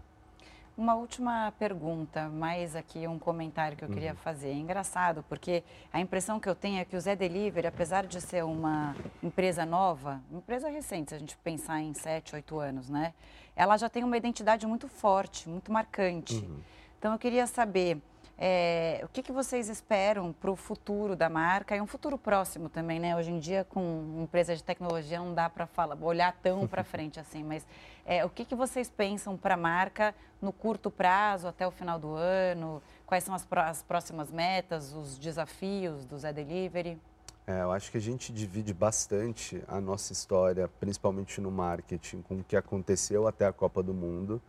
Uma 0.76 0.94
última 0.94 1.52
pergunta, 1.56 2.28
mais 2.28 2.74
aqui 2.74 3.06
um 3.06 3.18
comentário 3.18 3.76
que 3.76 3.84
eu 3.84 3.88
queria 3.88 4.10
uhum. 4.10 4.16
fazer. 4.16 4.48
É 4.48 4.54
engraçado, 4.54 5.24
porque 5.28 5.62
a 5.92 6.00
impressão 6.00 6.40
que 6.40 6.48
eu 6.48 6.54
tenho 6.54 6.80
é 6.80 6.84
que 6.84 6.96
o 6.96 7.00
Zé 7.00 7.14
Delivery, 7.14 7.68
apesar 7.68 8.06
de 8.06 8.20
ser 8.20 8.42
uma 8.42 8.96
empresa 9.22 9.64
nova, 9.64 10.20
empresa 10.32 10.68
recente, 10.68 11.10
se 11.10 11.14
a 11.14 11.18
gente 11.18 11.36
pensar 11.36 11.80
em 11.80 11.94
7, 11.94 12.34
8 12.34 12.58
anos, 12.58 12.88
né? 12.88 13.14
Ela 13.54 13.76
já 13.76 13.88
tem 13.88 14.02
uma 14.02 14.16
identidade 14.16 14.66
muito 14.66 14.88
forte, 14.88 15.48
muito 15.48 15.70
marcante. 15.70 16.36
Uhum. 16.36 16.58
Então 16.98 17.12
eu 17.12 17.18
queria 17.18 17.46
saber 17.46 18.00
é, 18.38 19.00
o 19.04 19.08
que, 19.08 19.22
que 19.22 19.30
vocês 19.30 19.68
esperam 19.68 20.32
para 20.32 20.50
o 20.50 20.56
futuro 20.56 21.14
da 21.14 21.28
marca 21.28 21.76
e 21.76 21.80
um 21.80 21.86
futuro 21.86 22.18
próximo 22.18 22.68
também, 22.68 22.98
né? 22.98 23.14
Hoje 23.16 23.30
em 23.30 23.38
dia, 23.38 23.64
com 23.68 24.20
empresa 24.22 24.56
de 24.56 24.64
tecnologia, 24.64 25.18
não 25.18 25.34
dá 25.34 25.48
para 25.48 25.66
falar, 25.66 25.96
olhar 26.02 26.32
tão 26.42 26.66
para 26.66 26.82
frente 26.84 27.20
assim, 27.20 27.44
mas 27.44 27.66
é, 28.04 28.24
o 28.24 28.30
que, 28.30 28.44
que 28.44 28.54
vocês 28.54 28.90
pensam 28.90 29.36
para 29.36 29.54
a 29.54 29.56
marca 29.56 30.14
no 30.40 30.52
curto 30.52 30.90
prazo, 30.90 31.46
até 31.46 31.66
o 31.66 31.70
final 31.70 31.98
do 31.98 32.14
ano? 32.14 32.82
Quais 33.06 33.22
são 33.22 33.34
as, 33.34 33.46
as 33.50 33.82
próximas 33.82 34.30
metas, 34.32 34.92
os 34.92 35.18
desafios 35.18 36.04
do 36.04 36.18
Zé 36.18 36.32
Delivery? 36.32 36.98
É, 37.46 37.62
eu 37.62 37.72
acho 37.72 37.90
que 37.90 37.98
a 37.98 38.00
gente 38.00 38.32
divide 38.32 38.72
bastante 38.72 39.62
a 39.68 39.80
nossa 39.80 40.12
história, 40.12 40.68
principalmente 40.80 41.40
no 41.40 41.50
marketing, 41.50 42.22
com 42.22 42.36
o 42.36 42.44
que 42.44 42.56
aconteceu 42.56 43.26
até 43.26 43.46
a 43.46 43.52
Copa 43.52 43.82
do 43.82 43.92
Mundo 43.92 44.40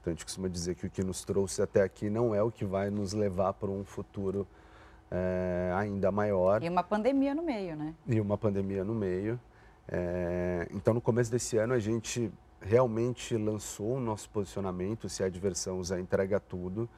então 0.00 0.10
a 0.10 0.14
gente 0.14 0.24
costuma 0.24 0.48
dizer 0.48 0.74
que 0.74 0.86
o 0.86 0.90
que 0.90 1.04
nos 1.04 1.24
trouxe 1.24 1.60
até 1.60 1.82
aqui 1.82 2.08
não 2.08 2.34
é 2.34 2.42
o 2.42 2.50
que 2.50 2.64
vai 2.64 2.88
nos 2.90 3.12
levar 3.12 3.52
para 3.52 3.70
um 3.70 3.84
futuro 3.84 4.46
é, 5.10 5.72
ainda 5.76 6.10
maior. 6.10 6.62
E 6.62 6.68
uma 6.68 6.82
pandemia 6.82 7.34
no 7.34 7.42
meio, 7.42 7.76
né? 7.76 7.94
E 8.06 8.20
uma 8.20 8.38
pandemia 8.38 8.84
no 8.84 8.94
meio. 8.94 9.38
É, 9.88 10.68
então 10.72 10.94
no 10.94 11.00
começo 11.00 11.30
desse 11.30 11.58
ano 11.58 11.74
a 11.74 11.78
gente 11.78 12.32
realmente 12.62 13.36
lançou 13.36 13.96
o 13.96 14.00
nosso 14.00 14.28
posicionamento, 14.30 15.08
se 15.08 15.22
a 15.22 15.28
diversão 15.28 15.78
o 15.78 15.84
Zé 15.84 15.98
entrega 15.98 16.38
tudo, 16.38 16.88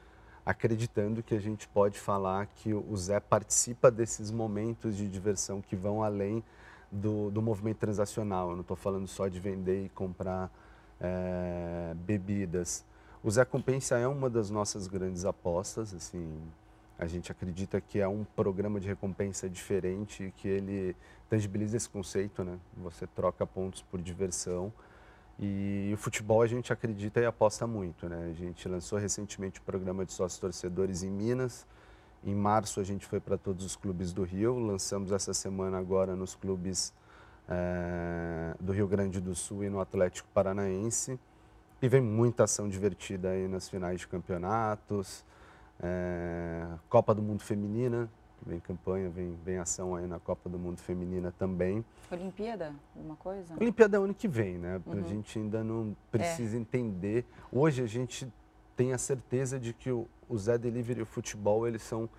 acreditando 0.45 1.23
que 1.23 1.33
a 1.33 1.39
gente 1.39 1.67
pode 1.67 1.99
falar 1.99 2.47
que 2.47 2.73
o 2.73 2.95
Zé 2.95 3.19
participa 3.19 3.89
desses 3.89 4.29
momentos 4.29 4.95
de 4.95 5.07
diversão 5.07 5.61
que 5.61 5.75
vão 5.75 6.03
além 6.03 6.43
do, 6.91 7.31
do 7.31 7.41
movimento 7.41 7.77
transacional. 7.77 8.49
Eu 8.49 8.55
não 8.55 8.61
estou 8.61 8.77
falando 8.77 9.07
só 9.07 9.27
de 9.27 9.39
vender 9.39 9.85
e 9.85 9.89
comprar 9.89 10.51
é, 10.99 11.93
bebidas. 11.95 12.85
O 13.23 13.31
Zé 13.31 13.45
Compensa 13.45 13.97
é 13.97 14.05
uma 14.05 14.29
das 14.29 14.49
nossas 14.49 14.85
grandes 14.85 15.23
apostas, 15.23 15.93
assim, 15.93 16.41
a 16.99 17.05
gente 17.07 17.31
acredita 17.31 17.79
que 17.79 17.99
é 17.99 18.07
um 18.07 18.25
programa 18.35 18.81
de 18.81 18.87
recompensa 18.87 19.49
diferente, 19.49 20.33
que 20.35 20.47
ele 20.47 20.95
tangibiliza 21.29 21.77
esse 21.77 21.89
conceito, 21.89 22.43
né? 22.43 22.59
Você 22.77 23.07
troca 23.07 23.45
pontos 23.47 23.81
por 23.81 24.01
diversão. 24.01 24.73
E 25.39 25.89
o 25.93 25.97
futebol 25.97 26.41
a 26.41 26.47
gente 26.47 26.71
acredita 26.71 27.21
e 27.21 27.25
aposta 27.25 27.65
muito, 27.65 28.07
né? 28.07 28.29
A 28.29 28.33
gente 28.33 28.67
lançou 28.67 28.99
recentemente 28.99 29.59
o 29.59 29.63
programa 29.63 30.05
de 30.05 30.11
sócios 30.11 30.39
torcedores 30.39 31.01
em 31.01 31.09
Minas. 31.09 31.65
Em 32.25 32.35
março 32.35 32.79
a 32.79 32.83
gente 32.83 33.05
foi 33.05 33.19
para 33.19 33.37
todos 33.37 33.65
os 33.65 33.75
clubes 33.75 34.13
do 34.13 34.23
Rio. 34.23 34.59
Lançamos 34.59 35.11
essa 35.11 35.33
semana 35.33 35.79
agora 35.79 36.15
nos 36.15 36.35
clubes 36.35 36.93
é, 37.49 38.53
do 38.59 38.71
Rio 38.71 38.87
Grande 38.87 39.19
do 39.19 39.33
Sul 39.33 39.63
e 39.63 39.69
no 39.69 39.79
Atlético 39.79 40.27
Paranaense. 40.33 41.19
E 41.83 41.89
vem 41.89 41.99
muita 41.99 42.45
ação 42.45 42.69
divertida 42.69 43.31
aí 43.31 43.45
nas 43.45 43.67
finais 43.67 43.99
de 43.99 44.07
campeonatos. 44.07 45.25
É, 45.81 46.65
Copa 46.87 47.13
do 47.13 47.21
Mundo 47.21 47.43
Feminina, 47.43 48.09
vem 48.45 48.57
campanha, 48.57 49.09
vem, 49.09 49.37
vem 49.43 49.57
ação 49.57 49.93
aí 49.93 50.07
na 50.07 50.17
Copa 50.17 50.49
do 50.49 50.57
Mundo 50.57 50.79
Feminina 50.79 51.33
também. 51.37 51.83
Olimpíada, 52.09 52.73
alguma 52.95 53.17
coisa? 53.17 53.53
Olimpíada 53.59 53.97
é 53.97 53.99
ano 53.99 54.13
que 54.13 54.29
vem, 54.29 54.57
né? 54.57 54.81
Uhum. 54.85 54.93
A 54.93 55.01
gente 55.01 55.37
ainda 55.37 55.61
não 55.61 55.93
precisa 56.09 56.55
é. 56.55 56.59
entender. 56.61 57.25
Hoje 57.51 57.83
a 57.83 57.85
gente 57.85 58.31
tem 58.77 58.93
a 58.93 58.97
certeza 58.97 59.59
de 59.59 59.73
que 59.73 59.91
o, 59.91 60.07
o 60.29 60.37
Zé 60.37 60.57
Delivery 60.57 61.01
e 61.01 61.03
o 61.03 61.05
futebol, 61.05 61.67
eles 61.67 61.81
são 61.81 62.09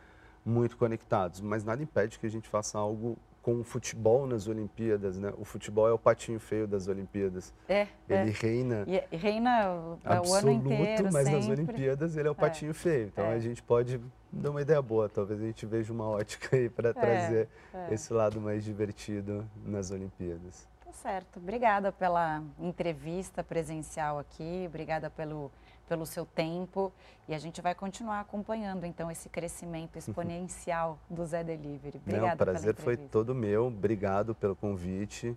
muito 0.44 0.76
conectados, 0.76 1.40
mas 1.40 1.64
nada 1.64 1.82
impede 1.82 2.18
que 2.18 2.26
a 2.26 2.30
gente 2.30 2.50
faça 2.50 2.78
algo 2.78 3.16
com 3.44 3.60
o 3.60 3.62
futebol 3.62 4.26
nas 4.26 4.48
Olimpíadas, 4.48 5.18
né? 5.18 5.30
O 5.36 5.44
futebol 5.44 5.86
é 5.86 5.92
o 5.92 5.98
patinho 5.98 6.40
feio 6.40 6.66
das 6.66 6.88
Olimpíadas. 6.88 7.52
É. 7.68 7.86
Ele 8.08 8.30
é. 8.30 8.32
reina. 8.32 8.86
E 8.86 9.16
reina 9.16 9.70
o, 9.70 9.98
o 10.26 10.34
ano 10.34 10.50
inteiro. 10.50 11.10
Mas 11.12 11.24
sempre. 11.24 11.32
nas 11.32 11.48
Olimpíadas 11.50 12.16
ele 12.16 12.26
é 12.26 12.30
o 12.30 12.32
é. 12.32 12.34
patinho 12.34 12.70
é. 12.70 12.74
feio. 12.74 13.06
Então 13.08 13.26
é. 13.26 13.34
a 13.34 13.38
gente 13.38 13.62
pode 13.62 14.00
dar 14.32 14.50
uma 14.50 14.62
ideia 14.62 14.80
boa. 14.80 15.10
Talvez 15.10 15.42
a 15.42 15.44
gente 15.44 15.66
veja 15.66 15.92
uma 15.92 16.08
ótica 16.08 16.56
aí 16.56 16.70
para 16.70 16.88
é, 16.88 16.92
trazer 16.94 17.48
é. 17.74 17.92
esse 17.92 18.14
lado 18.14 18.40
mais 18.40 18.64
divertido 18.64 19.46
nas 19.62 19.90
Olimpíadas. 19.90 20.66
Tá 20.82 20.92
certo. 20.92 21.38
Obrigada 21.38 21.92
pela 21.92 22.42
entrevista 22.58 23.44
presencial 23.44 24.18
aqui. 24.18 24.64
Obrigada 24.66 25.10
pelo 25.10 25.52
pelo 25.88 26.06
seu 26.06 26.24
tempo 26.26 26.92
e 27.28 27.34
a 27.34 27.38
gente 27.38 27.60
vai 27.62 27.74
continuar 27.74 28.20
acompanhando 28.20 28.84
então 28.84 29.10
esse 29.10 29.28
crescimento 29.28 29.96
exponencial 29.96 30.98
do 31.08 31.24
Zé 31.24 31.42
Delivery. 31.42 32.00
Obrigada. 32.04 32.34
O 32.34 32.46
prazer 32.46 32.74
foi 32.74 32.96
todo 32.96 33.34
meu. 33.34 33.66
Obrigado 33.66 34.34
pelo 34.34 34.54
convite. 34.54 35.36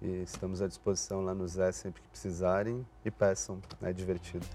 E 0.00 0.22
estamos 0.22 0.60
à 0.60 0.68
disposição 0.68 1.22
lá 1.22 1.34
no 1.34 1.48
Zé 1.48 1.72
sempre 1.72 2.02
que 2.02 2.08
precisarem 2.08 2.86
e 3.02 3.10
peçam, 3.10 3.58
é 3.80 3.92
divertido. 3.92 4.46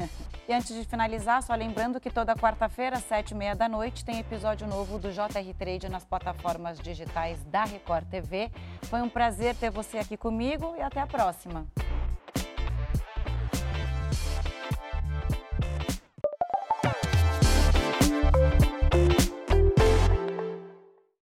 e 0.48 0.52
antes 0.52 0.74
de 0.74 0.84
finalizar, 0.84 1.42
só 1.42 1.54
lembrando 1.54 2.00
que 2.00 2.10
toda 2.10 2.34
quarta-feira, 2.34 2.96
às 2.96 3.04
sete 3.04 3.32
e 3.32 3.34
meia 3.34 3.54
da 3.54 3.68
noite, 3.68 4.04
tem 4.04 4.18
episódio 4.18 4.66
novo 4.66 4.98
do 4.98 5.12
JR 5.12 5.54
Trade 5.58 5.90
nas 5.90 6.04
plataformas 6.04 6.78
digitais 6.78 7.44
da 7.44 7.64
Record 7.64 8.06
TV. 8.08 8.50
Foi 8.84 9.02
um 9.02 9.08
prazer 9.08 9.54
ter 9.56 9.70
você 9.70 9.98
aqui 9.98 10.16
comigo 10.16 10.74
e 10.78 10.80
até 10.80 11.00
a 11.00 11.06
próxima. 11.06 11.66